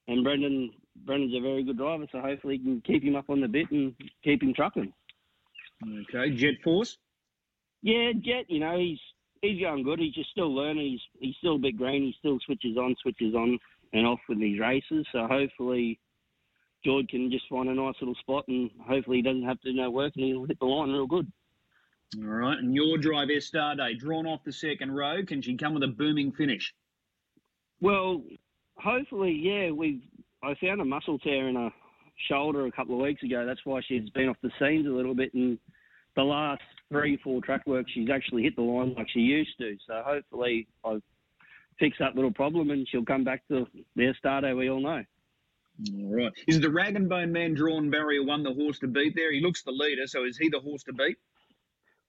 and 0.09 0.25
Brendan 0.25 0.71
Brendan's 1.05 1.35
a 1.37 1.41
very 1.41 1.63
good 1.63 1.79
driver, 1.79 2.07
so 2.11 2.21
hopefully 2.21 2.59
he 2.59 2.65
can 2.65 2.81
keep 2.83 3.03
him 3.03 3.17
up 3.17 3.31
on 3.31 3.41
the 3.41 3.49
bit 3.49 3.71
and 3.71 3.95
keep 4.23 4.43
him 4.43 4.55
trucking. 4.55 4.93
Okay, 5.85 6.35
Jet 6.35 6.55
Force. 6.63 6.99
Yeah, 7.83 8.13
Jet. 8.21 8.47
You 8.49 8.61
know 8.61 8.79
he's 8.79 9.01
he's 9.41 9.61
going 9.61 9.83
good. 9.83 9.99
He's 9.99 10.15
just 10.15 10.31
still 10.31 10.55
learning. 10.55 10.91
He's 10.91 11.01
he's 11.21 11.37
still 11.37 11.57
a 11.57 11.59
bit 11.59 11.77
green. 11.77 12.03
He 12.03 12.15
still 12.19 12.39
switches 12.45 12.77
on, 12.77 12.97
switches 13.03 13.35
on 13.35 13.59
and 13.93 14.07
off 14.07 14.21
with 14.29 14.39
these 14.39 14.61
races. 14.61 15.07
So 15.13 15.27
hopefully. 15.27 15.99
George 16.85 17.09
can 17.09 17.31
just 17.31 17.49
find 17.49 17.69
a 17.69 17.75
nice 17.75 17.95
little 18.01 18.15
spot 18.17 18.45
and 18.49 18.71
hopefully 18.87 19.19
he 19.19 19.23
doesn't 19.23 19.45
have 19.45 19.61
to 19.61 19.73
do 19.73 19.77
no 19.77 19.91
work 19.91 20.13
and 20.17 20.25
he'll 20.25 20.45
hit 20.45 20.59
the 20.59 20.67
line 20.67 20.91
real 20.91 21.07
good. 21.07 21.31
All 22.19 22.25
right, 22.25 22.59
and 22.59 22.75
your 22.75 22.99
drive 22.99 23.29
Star 23.41 23.75
Day, 23.75 23.95
drawn 23.95 24.27
off 24.27 24.45
the 24.45 24.53
second 24.53 24.93
row, 24.93 25.25
can 25.25 25.41
she 25.41 25.57
come 25.57 25.75
with 25.75 25.83
a 25.83 25.89
booming 25.89 26.33
finish? 26.33 26.75
Well, 27.81 28.23
hopefully, 28.77 29.33
yeah. 29.33 29.71
We've 29.71 30.03
I 30.43 30.55
found 30.61 30.81
a 30.81 30.85
muscle 30.85 31.19
tear 31.19 31.49
in 31.49 31.57
her 31.57 31.71
shoulder 32.29 32.67
a 32.67 32.73
couple 32.73 32.97
of 32.97 33.01
weeks 33.01 33.23
ago. 33.23 33.47
That's 33.47 33.65
why 33.65 33.81
she's 33.87 34.11
been 34.11 34.29
off 34.29 34.37
the 34.43 34.51
scenes 34.59 34.87
a 34.87 34.91
little 34.91 35.15
bit. 35.15 35.33
And 35.35 35.59
the 36.17 36.23
last 36.23 36.63
three, 36.91 37.19
four 37.23 37.41
track 37.41 37.67
work, 37.67 37.87
she's 37.89 38.11
actually 38.11 38.43
hit 38.43 38.57
the 38.57 38.63
line 38.63 38.95
like 38.95 39.09
she 39.13 39.21
used 39.21 39.57
to. 39.59 39.77
So 39.87 40.03
hopefully, 40.05 40.69
I've 40.85 41.03
fixed 41.79 42.01
that 42.01 42.15
little 42.15 42.33
problem 42.33 42.71
and 42.71 42.87
she'll 42.89 43.05
come 43.05 43.25
back 43.25 43.47
to 43.49 43.67
their 43.97 44.15
start 44.15 44.45
we 44.57 44.69
all 44.69 44.81
know. 44.81 45.03
All 45.91 46.15
right. 46.15 46.33
Is 46.47 46.61
the 46.61 46.71
Rag 46.71 46.97
and 46.97 47.09
Bone 47.09 47.33
Man 47.33 47.55
drawn 47.55 47.91
barrier 47.91 48.23
one 48.23 48.43
the 48.43 48.53
horse 48.53 48.79
to 48.81 48.87
beat 48.87 49.15
there? 49.17 49.33
He 49.33 49.41
looks 49.41 49.63
the 49.63 49.73
leader, 49.73 50.07
so 50.07 50.25
is 50.25 50.37
he 50.37 50.49
the 50.49 50.61
horse 50.61 50.83
to 50.85 50.93
beat? 50.93 51.17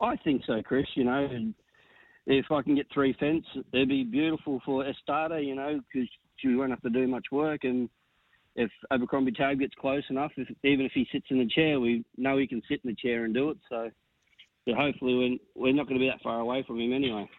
I 0.02 0.16
think 0.18 0.44
so, 0.46 0.62
Chris. 0.62 0.86
You 0.96 1.06
know, 1.06 1.54
if 2.26 2.52
I 2.52 2.62
can 2.62 2.76
get 2.76 2.88
three 2.94 3.14
fence, 3.20 3.46
it'd 3.74 3.90
be 3.90 4.04
beautiful 4.04 4.62
for 4.66 4.84
Estada, 4.84 5.46
you 5.46 5.56
know, 5.56 5.80
because 5.92 6.10
she 6.38 6.56
won't 6.56 6.72
have 6.72 6.82
to 6.82 6.90
do 6.90 7.08
much 7.08 7.26
work. 7.32 7.64
And 7.64 7.90
if 8.56 8.70
Abercrombie 8.92 9.32
Tab 9.32 9.60
gets 9.60 9.74
close 9.76 10.04
enough, 10.10 10.32
if, 10.38 10.48
even 10.64 10.86
if 10.86 10.92
he 10.94 11.08
sits 11.12 11.26
in 11.30 11.40
the 11.40 11.48
chair, 11.48 11.80
we 11.80 12.06
know 12.18 12.38
he 12.38 12.48
can 12.48 12.62
sit 12.70 12.82
in 12.84 12.90
the 12.90 12.96
chair 12.96 13.26
and 13.26 13.34
do 13.34 13.50
it. 13.50 13.58
So 13.70 13.90
yeah, 14.66 14.76
hopefully 14.76 15.40
we're, 15.56 15.64
we're 15.64 15.74
not 15.74 15.88
going 15.88 16.00
to 16.00 16.04
be 16.04 16.10
that 16.10 16.22
far 16.22 16.40
away 16.40 16.64
from 16.64 16.80
him 16.80 16.94
anyway. 16.94 17.30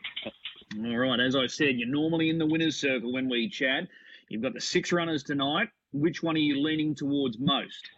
All 0.79 0.97
right. 0.97 1.21
As 1.21 1.37
I 1.37 1.47
said, 1.47 1.76
you're 1.76 1.88
normally 1.88 2.31
in 2.31 2.38
the 2.38 2.47
winner's 2.47 2.76
circle 2.76 3.12
when 3.12 3.29
we 3.29 3.49
chat. 3.49 3.88
You've 4.29 4.43
got 4.43 4.55
the 4.55 4.61
six 4.61 4.93
runners 4.93 5.23
tonight. 5.23 5.69
Which 5.95 6.25
one 6.25 6.35
are 6.35 6.41
you 6.41 6.61
leaning 6.61 6.95
towards 6.97 7.39
most? 7.39 7.89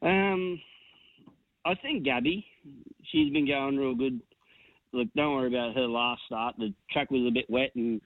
Um, 0.00 0.58
I 1.64 1.74
think 1.74 2.04
Gabby. 2.04 2.46
She's 3.12 3.30
been 3.32 3.46
going 3.46 3.76
real 3.76 3.94
good. 3.94 4.20
Look, 4.92 5.08
don't 5.14 5.34
worry 5.34 5.48
about 5.48 5.74
her 5.74 5.86
last 5.86 6.22
start. 6.26 6.54
The 6.56 6.72
track 6.90 7.10
was 7.10 7.26
a 7.28 7.30
bit 7.30 7.44
wet, 7.50 7.70
and 7.74 8.00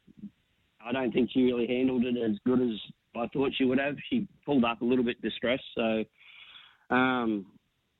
I 0.85 0.91
don't 0.91 1.12
think 1.12 1.31
she 1.33 1.43
really 1.43 1.69
handled 1.69 2.05
it 2.05 2.17
as 2.17 2.37
good 2.45 2.61
as 2.61 2.77
I 3.16 3.29
thought 3.29 3.53
she 3.57 3.64
would 3.64 3.79
have. 3.79 3.94
She 4.11 4.27
pulled 4.44 4.64
up 4.64 4.83
a 4.83 4.85
little 4.85 5.05
bit 5.05 5.23
distressed, 5.23 5.62
so 5.77 6.05
um, 6.90 7.47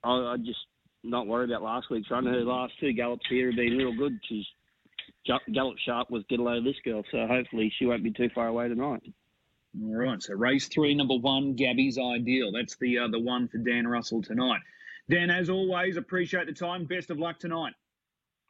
I, 0.03 0.11
I 0.11 0.37
just 0.39 0.59
not 1.05 1.29
worry 1.29 1.45
about 1.45 1.63
last 1.63 1.87
week's 1.91 2.11
run. 2.11 2.27
Her 2.27 2.41
last 2.41 2.73
two 2.81 2.93
gallops 2.93 3.27
here 3.31 3.51
have 3.51 3.57
been 3.57 3.77
real 3.77 3.97
good. 3.97 4.19
She's 4.29 4.45
gallop 5.55 5.77
sharp 5.85 6.11
with 6.11 6.27
get 6.29 6.41
low 6.41 6.61
this 6.63 6.77
girl, 6.85 7.05
so 7.13 7.27
hopefully 7.29 7.73
she 7.79 7.87
won't 7.87 8.03
be 8.03 8.13
too 8.13 8.29
far 8.35 8.49
away 8.49 8.69
tonight. 8.69 9.03
All 9.75 9.95
right, 9.95 10.23
so 10.23 10.35
race 10.35 10.67
three, 10.69 10.95
number 10.95 11.17
one, 11.17 11.55
Gabby's 11.55 11.99
Ideal. 11.99 12.53
That's 12.53 12.77
the 12.77 12.99
uh, 12.99 13.09
the 13.09 13.19
one 13.19 13.49
for 13.49 13.59
Dan 13.59 13.87
Russell 13.87 14.23
tonight. 14.23 14.61
Dan, 15.11 15.31
as 15.31 15.51
always, 15.51 15.97
appreciate 15.97 16.47
the 16.47 16.53
time. 16.53 16.85
Best 16.85 17.11
of 17.11 17.19
luck 17.19 17.39
tonight. 17.39 17.75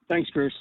Thanks, 0.08 0.30
Chris. 0.30 0.52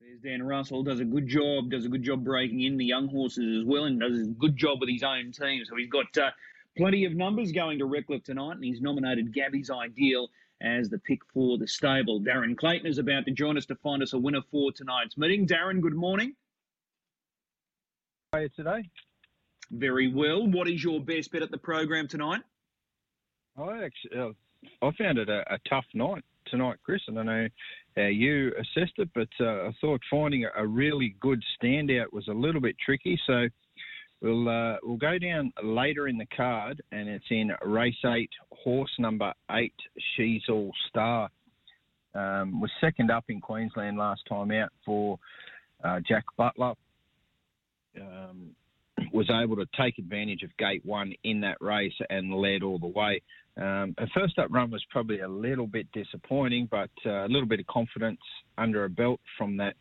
There's 0.00 0.20
Dan 0.20 0.42
Russell, 0.42 0.82
does 0.82 1.00
a 1.00 1.04
good 1.04 1.28
job, 1.28 1.70
does 1.70 1.84
a 1.84 1.88
good 1.88 2.02
job 2.02 2.24
breaking 2.24 2.62
in 2.62 2.76
the 2.76 2.84
young 2.84 3.08
horses 3.08 3.60
as 3.60 3.64
well, 3.64 3.84
and 3.84 4.00
does 4.00 4.22
a 4.22 4.26
good 4.26 4.56
job 4.56 4.80
with 4.80 4.90
his 4.90 5.02
own 5.02 5.32
team. 5.32 5.64
So 5.64 5.76
he's 5.76 5.88
got 5.88 6.16
uh, 6.18 6.30
plenty 6.76 7.04
of 7.04 7.14
numbers 7.14 7.52
going 7.52 7.78
to 7.78 7.84
Redcliffe 7.84 8.24
tonight, 8.24 8.56
and 8.56 8.64
he's 8.64 8.80
nominated 8.80 9.32
Gabby's 9.32 9.70
Ideal 9.70 10.28
as 10.60 10.88
the 10.88 10.98
pick 10.98 11.20
for 11.32 11.56
the 11.58 11.68
stable. 11.68 12.20
Darren 12.20 12.56
Clayton 12.56 12.86
is 12.86 12.98
about 12.98 13.26
to 13.26 13.30
join 13.30 13.56
us 13.56 13.66
to 13.66 13.76
find 13.76 14.02
us 14.02 14.12
a 14.12 14.18
winner 14.18 14.42
for 14.50 14.72
tonight's 14.72 15.16
meeting. 15.16 15.46
Darren, 15.46 15.80
good 15.80 15.94
morning. 15.94 16.34
How 18.32 18.38
are 18.38 18.42
you 18.42 18.48
today? 18.48 18.88
Very 19.72 20.12
well. 20.12 20.46
What 20.46 20.68
is 20.68 20.84
your 20.84 21.00
best 21.00 21.32
bet 21.32 21.42
at 21.42 21.50
the 21.50 21.58
program 21.58 22.06
tonight? 22.06 22.42
I 23.56 23.84
actually, 23.84 24.18
uh, 24.18 24.86
I 24.86 24.90
found 24.98 25.18
it 25.18 25.30
a, 25.30 25.40
a, 25.52 25.58
tough 25.68 25.84
night 25.94 26.22
tonight, 26.46 26.76
Chris. 26.84 27.00
and 27.08 27.18
I 27.18 27.22
know 27.22 27.48
how 27.96 28.02
you 28.02 28.52
assessed 28.58 28.98
it, 28.98 29.08
but 29.14 29.28
uh, 29.40 29.68
I 29.68 29.72
thought 29.80 30.00
finding 30.10 30.44
a, 30.44 30.62
a, 30.62 30.66
really 30.66 31.16
good 31.20 31.42
standout 31.56 32.12
was 32.12 32.28
a 32.28 32.32
little 32.32 32.60
bit 32.60 32.76
tricky. 32.84 33.18
So 33.26 33.48
we'll 34.20 34.48
uh, 34.48 34.76
we'll 34.82 34.98
go 34.98 35.18
down 35.18 35.52
later 35.62 36.06
in 36.06 36.18
the 36.18 36.26
card, 36.26 36.82
and 36.92 37.08
it's 37.08 37.24
in 37.30 37.52
race 37.64 37.94
eight, 38.04 38.30
horse 38.50 38.92
number 38.98 39.32
eight, 39.52 39.74
She's 40.16 40.42
All 40.50 40.72
Star. 40.88 41.30
Um, 42.14 42.60
was 42.60 42.70
second 42.78 43.10
up 43.10 43.24
in 43.30 43.40
Queensland 43.40 43.96
last 43.96 44.20
time 44.28 44.50
out 44.50 44.68
for 44.84 45.18
uh, 45.82 46.00
Jack 46.06 46.24
Butler. 46.36 46.74
Um, 47.98 48.54
was 49.12 49.30
able 49.30 49.56
to 49.56 49.66
take 49.76 49.98
advantage 49.98 50.42
of 50.42 50.56
gate 50.56 50.84
one 50.84 51.12
in 51.22 51.40
that 51.40 51.58
race 51.60 51.94
and 52.10 52.34
led 52.34 52.62
all 52.62 52.78
the 52.78 52.86
way. 52.86 53.22
Um, 53.56 53.94
her 53.98 54.08
first 54.14 54.38
up 54.38 54.48
run 54.50 54.70
was 54.70 54.84
probably 54.90 55.20
a 55.20 55.28
little 55.28 55.66
bit 55.66 55.86
disappointing, 55.92 56.68
but 56.70 56.90
uh, 57.04 57.26
a 57.26 57.28
little 57.28 57.46
bit 57.46 57.60
of 57.60 57.66
confidence 57.66 58.20
under 58.56 58.80
her 58.80 58.88
belt 58.88 59.20
from 59.36 59.56
that 59.58 59.74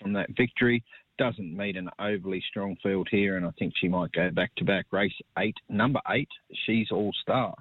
from 0.00 0.12
that 0.12 0.30
victory. 0.36 0.84
Doesn't 1.18 1.56
meet 1.56 1.76
an 1.76 1.88
overly 1.98 2.42
strong 2.48 2.76
field 2.82 3.08
here, 3.10 3.36
and 3.36 3.46
I 3.46 3.50
think 3.58 3.72
she 3.76 3.88
might 3.88 4.12
go 4.12 4.30
back 4.30 4.54
to 4.56 4.64
back. 4.64 4.86
Race 4.90 5.14
eight, 5.38 5.56
number 5.68 6.00
eight, 6.10 6.28
she's 6.66 6.90
all 6.90 7.12
star. 7.22 7.54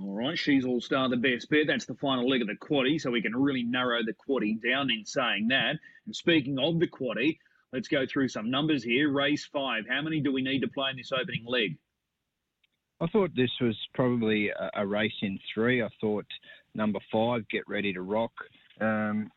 All 0.00 0.14
right, 0.16 0.36
she's 0.36 0.64
all 0.64 0.80
star, 0.80 1.08
the 1.08 1.16
best 1.16 1.48
bet. 1.48 1.68
That's 1.68 1.86
the 1.86 1.94
final 1.94 2.28
leg 2.28 2.42
of 2.42 2.48
the 2.48 2.56
quaddy, 2.56 3.00
so 3.00 3.12
we 3.12 3.22
can 3.22 3.36
really 3.36 3.62
narrow 3.62 4.00
the 4.02 4.12
quaddy 4.12 4.60
down 4.60 4.90
in 4.90 5.06
saying 5.06 5.48
that. 5.48 5.76
And 6.06 6.16
speaking 6.16 6.58
of 6.58 6.80
the 6.80 6.88
quaddy, 6.88 7.38
Let's 7.74 7.88
go 7.88 8.06
through 8.06 8.28
some 8.28 8.52
numbers 8.52 8.84
here. 8.84 9.10
Race 9.10 9.48
five. 9.52 9.82
How 9.88 10.00
many 10.00 10.20
do 10.20 10.32
we 10.32 10.42
need 10.42 10.60
to 10.60 10.68
play 10.68 10.90
in 10.90 10.96
this 10.96 11.10
opening 11.10 11.44
leg? 11.44 11.76
I 13.00 13.08
thought 13.08 13.32
this 13.34 13.50
was 13.60 13.76
probably 13.94 14.50
a, 14.50 14.70
a 14.76 14.86
race 14.86 15.12
in 15.22 15.36
three. 15.52 15.82
I 15.82 15.88
thought 16.00 16.24
number 16.76 17.00
five, 17.10 17.42
Get 17.48 17.64
Ready 17.66 17.92
to 17.92 18.02
Rock. 18.02 18.30
Um, 18.80 19.28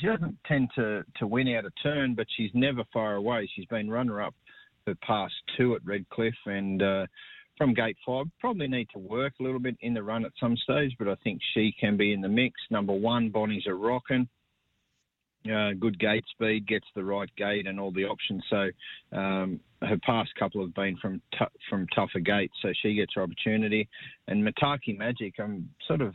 she 0.00 0.06
doesn't 0.06 0.38
tend 0.46 0.68
to, 0.76 1.02
to 1.16 1.26
win 1.26 1.48
out 1.48 1.64
of 1.64 1.72
turn, 1.82 2.14
but 2.14 2.26
she's 2.36 2.52
never 2.54 2.84
far 2.92 3.16
away. 3.16 3.50
She's 3.56 3.66
been 3.66 3.90
runner 3.90 4.22
up 4.22 4.36
for 4.84 4.94
past 5.04 5.34
two 5.56 5.74
at 5.74 5.84
Redcliffe 5.84 6.32
and 6.46 6.80
uh, 6.80 7.06
from 7.58 7.74
gate 7.74 7.96
five. 8.06 8.26
Probably 8.38 8.68
need 8.68 8.88
to 8.92 9.00
work 9.00 9.32
a 9.40 9.42
little 9.42 9.58
bit 9.58 9.76
in 9.80 9.94
the 9.94 10.02
run 10.04 10.24
at 10.24 10.32
some 10.38 10.56
stage, 10.56 10.94
but 10.96 11.08
I 11.08 11.16
think 11.24 11.40
she 11.54 11.74
can 11.80 11.96
be 11.96 12.12
in 12.12 12.20
the 12.20 12.28
mix. 12.28 12.54
Number 12.70 12.92
one, 12.92 13.30
Bonnie's 13.30 13.66
a 13.66 13.74
rocking 13.74 14.28
uh, 15.46 15.72
good 15.78 15.98
gate 15.98 16.24
speed, 16.30 16.66
gets 16.66 16.86
the 16.94 17.04
right 17.04 17.30
gate 17.36 17.66
and 17.66 17.80
all 17.80 17.92
the 17.92 18.04
options. 18.04 18.42
So 18.50 18.68
um, 19.16 19.60
her 19.82 19.98
past 20.04 20.30
couple 20.38 20.60
have 20.60 20.74
been 20.74 20.96
from 20.98 21.22
t- 21.38 21.44
from 21.68 21.86
tougher 21.94 22.20
gates, 22.20 22.54
so 22.60 22.72
she 22.82 22.94
gets 22.94 23.14
her 23.14 23.22
opportunity. 23.22 23.88
And 24.28 24.46
Mataki 24.46 24.96
Magic, 24.96 25.34
I'm 25.38 25.70
sort 25.86 26.02
of 26.02 26.14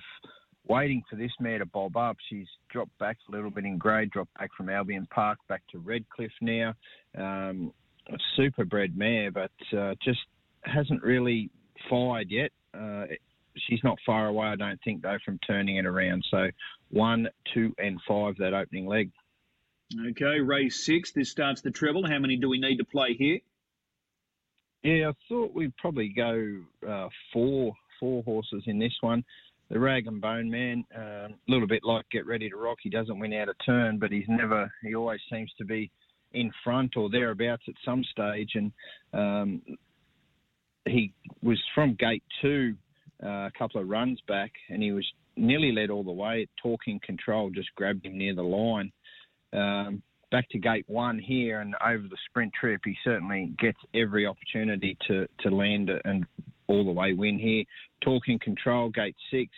waiting 0.67 1.03
for 1.09 1.15
this 1.15 1.31
mare 1.39 1.59
to 1.59 1.65
bob 1.65 1.97
up. 1.97 2.17
She's 2.29 2.47
dropped 2.69 2.97
back 2.99 3.17
a 3.27 3.31
little 3.31 3.51
bit 3.51 3.65
in 3.65 3.77
grade, 3.77 4.11
dropped 4.11 4.33
back 4.35 4.51
from 4.55 4.69
Albion 4.69 5.07
Park 5.13 5.39
back 5.47 5.63
to 5.71 5.79
Redcliffe 5.79 6.31
now. 6.41 6.73
Um, 7.17 7.71
a 8.09 8.17
super 8.35 8.65
bred 8.65 8.95
mare, 8.95 9.31
but 9.31 9.51
uh, 9.75 9.95
just 10.03 10.19
hasn't 10.61 11.01
really 11.01 11.49
fired 11.89 12.29
yet. 12.29 12.51
Uh, 12.73 13.05
she's 13.57 13.83
not 13.83 13.97
far 14.05 14.27
away, 14.27 14.47
I 14.47 14.55
don't 14.55 14.79
think, 14.83 15.01
though, 15.01 15.17
from 15.23 15.39
turning 15.39 15.77
it 15.77 15.85
around. 15.85 16.25
So 16.29 16.47
one, 16.89 17.27
two, 17.53 17.73
and 17.77 17.99
five 18.07 18.35
that 18.37 18.53
opening 18.53 18.87
leg. 18.87 19.11
Okay, 20.09 20.39
race 20.39 20.85
six. 20.85 21.11
This 21.11 21.29
starts 21.29 21.61
the 21.61 21.71
treble. 21.71 22.07
How 22.07 22.19
many 22.19 22.37
do 22.37 22.49
we 22.49 22.59
need 22.59 22.77
to 22.77 22.85
play 22.85 23.13
here? 23.13 23.39
Yeah, 24.83 25.09
I 25.09 25.13
thought 25.29 25.53
we'd 25.53 25.75
probably 25.77 26.09
go 26.09 26.61
uh, 26.87 27.09
four 27.33 27.73
four 27.99 28.23
horses 28.23 28.63
in 28.67 28.77
this 28.77 28.93
one. 29.01 29.23
the 29.69 29.79
rag 29.79 30.07
and 30.07 30.21
bone 30.21 30.49
man, 30.49 30.85
um, 30.95 31.01
a 31.01 31.37
little 31.47 31.67
bit 31.67 31.83
like 31.83 32.05
Get 32.11 32.25
Ready 32.25 32.49
to 32.49 32.55
Rock. 32.55 32.77
He 32.81 32.89
doesn't 32.89 33.17
win 33.17 33.33
out 33.33 33.49
of 33.49 33.55
turn, 33.65 33.97
but 33.97 34.11
he's 34.11 34.27
never. 34.27 34.71
He 34.83 34.95
always 34.95 35.21
seems 35.31 35.51
to 35.57 35.65
be 35.65 35.91
in 36.33 36.51
front 36.63 36.97
or 36.97 37.09
thereabouts 37.09 37.63
at 37.67 37.73
some 37.83 38.03
stage. 38.03 38.51
And 38.53 38.71
um, 39.13 39.61
he 40.85 41.13
was 41.41 41.59
from 41.73 41.95
gate 41.95 42.23
two 42.41 42.75
uh, 43.23 43.47
a 43.47 43.51
couple 43.57 43.81
of 43.81 43.87
runs 43.87 44.19
back, 44.27 44.51
and 44.69 44.81
he 44.81 44.91
was 44.91 45.05
nearly 45.37 45.71
led 45.71 45.89
all 45.89 46.03
the 46.03 46.11
way. 46.11 46.47
Talking 46.61 46.99
control 47.05 47.49
just 47.49 47.73
grabbed 47.75 48.05
him 48.05 48.17
near 48.17 48.35
the 48.35 48.43
line. 48.43 48.91
Um, 49.53 50.01
back 50.31 50.49
to 50.49 50.59
gate 50.59 50.85
one 50.87 51.19
here, 51.19 51.61
and 51.61 51.75
over 51.85 52.03
the 52.03 52.17
sprint 52.29 52.53
trip, 52.59 52.81
he 52.83 52.95
certainly 53.03 53.53
gets 53.59 53.77
every 53.93 54.25
opportunity 54.25 54.97
to 55.07 55.27
to 55.41 55.49
land 55.49 55.89
and 56.03 56.25
all 56.67 56.85
the 56.85 56.91
way 56.91 57.13
win 57.13 57.39
here. 57.39 57.63
Talking 58.01 58.39
control, 58.39 58.89
gate 58.89 59.15
six. 59.31 59.49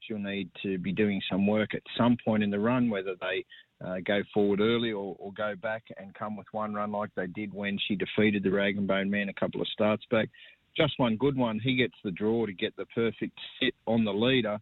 She'll 0.00 0.18
need 0.18 0.50
to 0.62 0.78
be 0.78 0.92
doing 0.92 1.20
some 1.30 1.46
work 1.46 1.74
at 1.74 1.82
some 1.98 2.16
point 2.24 2.42
in 2.42 2.50
the 2.50 2.60
run, 2.60 2.90
whether 2.90 3.14
they 3.20 3.44
uh, 3.84 3.96
go 4.04 4.22
forward 4.32 4.60
early 4.60 4.92
or, 4.92 5.16
or, 5.18 5.32
go 5.32 5.54
back 5.60 5.82
and 5.98 6.14
come 6.14 6.36
with 6.36 6.46
one 6.52 6.72
run 6.72 6.92
like 6.92 7.10
they 7.14 7.26
did 7.26 7.52
when 7.52 7.78
she 7.86 7.94
defeated 7.94 8.42
the 8.42 8.50
Rag 8.50 8.78
and 8.78 8.86
Bone 8.86 9.10
Man 9.10 9.28
a 9.28 9.34
couple 9.34 9.60
of 9.60 9.68
starts 9.68 10.04
back. 10.10 10.30
Just 10.76 10.98
one 10.98 11.16
good 11.16 11.36
one. 11.36 11.58
He 11.58 11.76
gets 11.76 11.94
the 12.04 12.10
draw 12.10 12.46
to 12.46 12.52
get 12.52 12.76
the 12.76 12.86
perfect 12.86 13.38
sit 13.60 13.74
on 13.86 14.04
the 14.04 14.12
leader. 14.12 14.58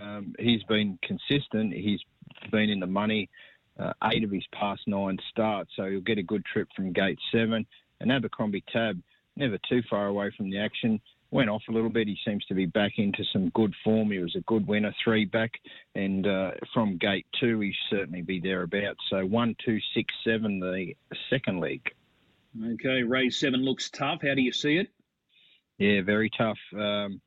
Um, 0.00 0.34
he's 0.38 0.62
been 0.64 0.98
consistent. 1.02 1.72
He's 1.72 2.00
been 2.50 2.70
in 2.70 2.80
the 2.80 2.86
money 2.86 3.28
uh, 3.78 3.92
eight 4.12 4.24
of 4.24 4.30
his 4.30 4.46
past 4.52 4.82
nine 4.86 5.18
starts, 5.30 5.70
so 5.76 5.90
he'll 5.90 6.00
get 6.00 6.18
a 6.18 6.22
good 6.22 6.44
trip 6.44 6.68
from 6.76 6.92
gate 6.92 7.18
seven. 7.32 7.66
And 8.00 8.12
Abercrombie 8.12 8.64
Tab, 8.72 9.00
never 9.36 9.58
too 9.68 9.82
far 9.88 10.06
away 10.06 10.30
from 10.36 10.50
the 10.50 10.58
action 10.58 11.00
went 11.30 11.48
off 11.48 11.62
a 11.68 11.72
little 11.72 11.90
bit. 11.90 12.08
He 12.08 12.18
seems 12.24 12.44
to 12.46 12.54
be 12.54 12.66
back 12.66 12.92
into 12.96 13.22
some 13.32 13.50
good 13.50 13.74
form. 13.84 14.10
He 14.10 14.18
was 14.18 14.34
a 14.36 14.40
good 14.40 14.66
winner, 14.66 14.92
three 15.02 15.24
back, 15.24 15.52
and 15.94 16.26
uh, 16.26 16.52
from 16.74 16.98
gate 16.98 17.26
two, 17.38 17.60
he 17.60 17.74
certainly 17.88 18.22
be 18.22 18.40
thereabouts. 18.40 19.00
So 19.08 19.24
one, 19.24 19.56
two, 19.64 19.78
six, 19.94 20.12
seven, 20.24 20.60
the 20.60 20.94
second 21.28 21.60
leg. 21.60 21.82
Okay, 22.64 23.02
race 23.02 23.38
seven 23.38 23.64
looks 23.64 23.90
tough. 23.90 24.22
How 24.22 24.34
do 24.34 24.42
you 24.42 24.52
see 24.52 24.78
it? 24.78 24.88
Yeah, 25.80 26.02
very 26.02 26.30
tough. 26.38 26.58
Um, 26.76 27.20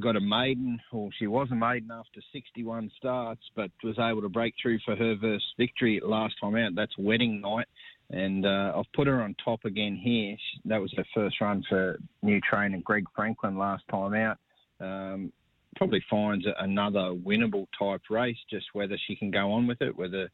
got 0.00 0.16
a 0.16 0.20
maiden, 0.20 0.80
or 0.90 1.10
she 1.18 1.26
was 1.26 1.48
a 1.52 1.54
maiden 1.54 1.90
after 1.90 2.20
61 2.32 2.90
starts, 2.96 3.42
but 3.54 3.70
was 3.82 3.98
able 3.98 4.22
to 4.22 4.30
break 4.30 4.54
through 4.60 4.78
for 4.84 4.96
her 4.96 5.14
first 5.20 5.44
victory 5.58 6.00
last 6.02 6.34
time 6.40 6.56
out. 6.56 6.74
That's 6.74 6.96
wedding 6.96 7.42
night 7.42 7.66
and 8.10 8.44
uh, 8.44 8.72
I've 8.76 8.92
put 8.94 9.06
her 9.06 9.22
on 9.22 9.34
top 9.44 9.64
again 9.64 9.96
here. 9.96 10.36
That 10.66 10.80
was 10.80 10.92
her 10.96 11.04
first 11.14 11.40
run 11.40 11.64
for 11.68 11.98
new 12.22 12.40
trainer 12.40 12.78
Greg 12.84 13.04
Franklin 13.14 13.58
last 13.58 13.84
time 13.90 14.14
out. 14.14 14.38
Um, 14.80 15.32
probably 15.76 16.04
finds 16.10 16.46
another 16.60 17.12
winnable 17.14 17.66
type 17.78 18.02
race, 18.10 18.36
just 18.50 18.66
whether 18.72 18.96
she 19.06 19.16
can 19.16 19.30
go 19.30 19.52
on 19.52 19.66
with 19.66 19.80
it, 19.80 19.96
whether 19.96 20.30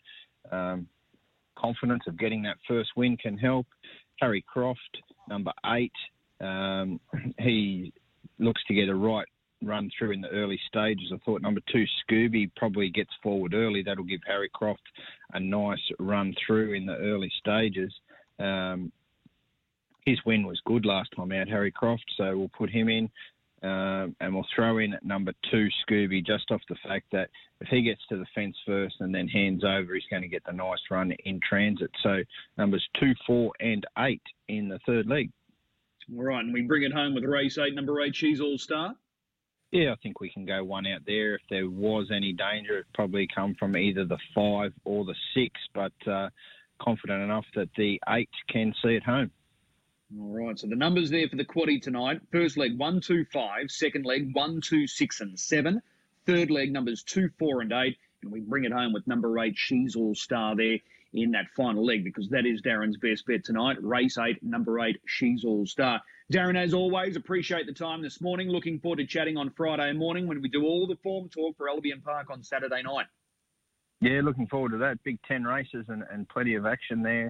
um, 0.51 0.89
confidence 1.57 2.03
of 2.07 2.19
getting 2.19 2.43
that 2.43 2.57
first 2.67 2.91
win 2.97 3.17
can 3.17 3.39
help. 3.39 3.67
Harry 4.21 4.45
Croft, 4.47 4.99
number 5.29 5.53
eight, 5.67 5.93
um, 6.41 7.01
he 7.39 7.93
looks 8.39 8.63
to 8.69 8.75
get 8.75 8.89
a 8.89 8.95
right 8.95 9.27
run 9.63 9.91
through 9.99 10.13
in 10.13 10.21
the 10.21 10.29
early 10.29 10.59
stages. 10.69 11.13
I 11.13 11.19
thought 11.25 11.43
number 11.43 11.61
two, 11.71 11.85
Scooby, 12.09 12.51
probably 12.57 12.89
gets 12.89 13.11
forward 13.23 13.55
early. 13.55 13.83
That'll 13.83 14.05
give 14.05 14.21
Harry 14.27 14.51
Croft 14.55 14.83
a 15.35 15.41
nice 15.41 15.79
run 15.99 16.35
through 16.47 16.75
in 16.75 16.87
the 16.87 16.97
early 16.97 17.31
stages. 17.39 17.93
Um, 18.39 18.91
his 20.07 20.19
win 20.25 20.47
was 20.47 20.61
good 20.65 20.87
last 20.87 21.11
time 21.15 21.33
out, 21.33 21.49
Harry 21.49 21.71
Croft, 21.71 22.05
so 22.17 22.37
we'll 22.37 22.51
put 22.57 22.71
him 22.71 22.89
in. 22.89 23.11
Um, 23.63 24.17
and 24.21 24.35
we'll 24.35 24.47
throw 24.55 24.79
in 24.79 24.95
at 24.95 25.05
number 25.05 25.33
two, 25.51 25.69
Scooby, 25.87 26.25
just 26.25 26.51
off 26.51 26.63
the 26.71 26.77
fact 26.87 27.07
that 27.13 27.29
if 27.61 27.69
he 27.69 27.83
gets 27.83 28.01
to 28.09 28.17
the 28.17 28.25
fence 28.35 28.57
first 28.67 28.97
and 29.01 29.15
then 29.15 29.29
hands 29.29 29.65
over, 29.65 29.95
he's 29.95 30.05
going 30.11 30.23
to 30.23 30.29
get 30.29 30.43
the 30.47 30.53
nice 30.53 30.79
run 30.91 31.13
in 31.25 31.41
transit. 31.47 31.91
So 32.03 32.23
numbers 32.57 32.87
two, 32.99 33.13
four, 33.27 33.53
and 33.61 33.87
eight 33.99 34.23
in 34.49 34.69
the 34.69 34.79
third 34.87 35.07
leg. 35.07 35.31
All 36.17 36.25
right, 36.25 36.43
and 36.43 36.55
we 36.55 36.63
bring 36.63 36.85
it 36.85 36.93
home 36.93 37.15
with 37.15 37.25
race 37.25 37.59
eight, 37.59 37.75
number 37.75 38.01
eight, 38.01 38.17
She's 38.17 38.41
All 38.41 38.57
Star. 38.57 38.95
Yeah, 39.73 39.93
I 39.93 39.97
think 40.03 40.21
we 40.21 40.31
can 40.31 40.47
go 40.47 40.65
one 40.65 40.87
out 40.87 41.03
there. 41.07 41.37
If 41.37 41.43
there 41.49 41.71
was 41.71 42.11
any 42.11 42.33
danger, 42.33 42.79
it 42.79 42.87
probably 42.95 43.29
come 43.33 43.55
from 43.59 43.77
either 43.77 44.05
the 44.05 44.19
five 44.35 44.73
or 44.85 45.05
the 45.05 45.15
six, 45.35 45.53
but 45.75 45.93
uh, 46.11 46.31
confident 46.83 47.23
enough 47.23 47.45
that 47.55 47.69
the 47.77 48.01
eight 48.09 48.31
can 48.49 48.75
see 48.83 48.95
it 48.97 49.05
home. 49.05 49.31
All 50.19 50.45
right, 50.45 50.59
so 50.59 50.67
the 50.67 50.75
numbers 50.75 51.11
there 51.11 51.29
for 51.29 51.37
the 51.37 51.45
quaddy 51.45 51.81
tonight. 51.81 52.21
First 52.33 52.57
leg, 52.57 52.77
one, 52.77 53.01
two, 53.01 53.25
five. 53.33 53.71
Second 53.71 54.05
leg, 54.05 54.31
one, 54.33 54.61
two, 54.61 54.89
six, 54.89 55.21
and 55.21 55.39
seven. 55.39 55.81
Third 56.27 56.51
leg, 56.51 56.73
numbers 56.73 57.05
two, 57.05 57.31
four, 57.39 57.61
and 57.61 57.73
eight. 57.73 57.97
And 58.23 58.33
we 58.33 58.41
bring 58.41 58.65
it 58.65 58.73
home 58.73 58.93
with 58.93 59.07
number 59.07 59.39
eight, 59.39 59.55
She's 59.57 59.95
All 59.95 60.17
Star 60.17 60.57
there 60.57 60.79
in 61.13 61.31
that 61.33 61.47
final 61.57 61.85
leg 61.85 62.03
because 62.03 62.29
that 62.31 62.45
is 62.45 62.61
Darren's 62.61 62.97
best 62.97 63.25
bet 63.27 63.45
tonight. 63.45 63.77
Race 63.83 64.19
eight, 64.19 64.43
number 64.43 64.81
eight, 64.81 65.01
She's 65.07 65.45
All 65.45 65.65
Star. 65.65 66.01
Darren, 66.33 66.57
as 66.57 66.75
always, 66.75 67.15
appreciate 67.17 67.67
the 67.67 67.73
time 67.73 68.03
this 68.03 68.21
morning. 68.21 68.49
Looking 68.49 68.81
forward 68.81 68.99
to 68.99 69.07
chatting 69.07 69.37
on 69.37 69.51
Friday 69.51 69.93
morning 69.93 70.27
when 70.27 70.43
we 70.43 70.49
do 70.49 70.65
all 70.65 70.89
the 70.89 70.97
form 71.05 71.29
talk 71.29 71.57
for 71.57 71.69
Albion 71.69 72.01
Park 72.05 72.31
on 72.31 72.43
Saturday 72.43 72.83
night. 72.83 73.07
Yeah, 74.01 74.23
looking 74.25 74.47
forward 74.47 74.73
to 74.73 74.79
that. 74.79 75.03
Big 75.05 75.21
10 75.23 75.45
races 75.45 75.85
and, 75.89 76.03
and 76.11 76.29
plenty 76.29 76.55
of 76.55 76.67
action 76.67 77.03
there. 77.03 77.29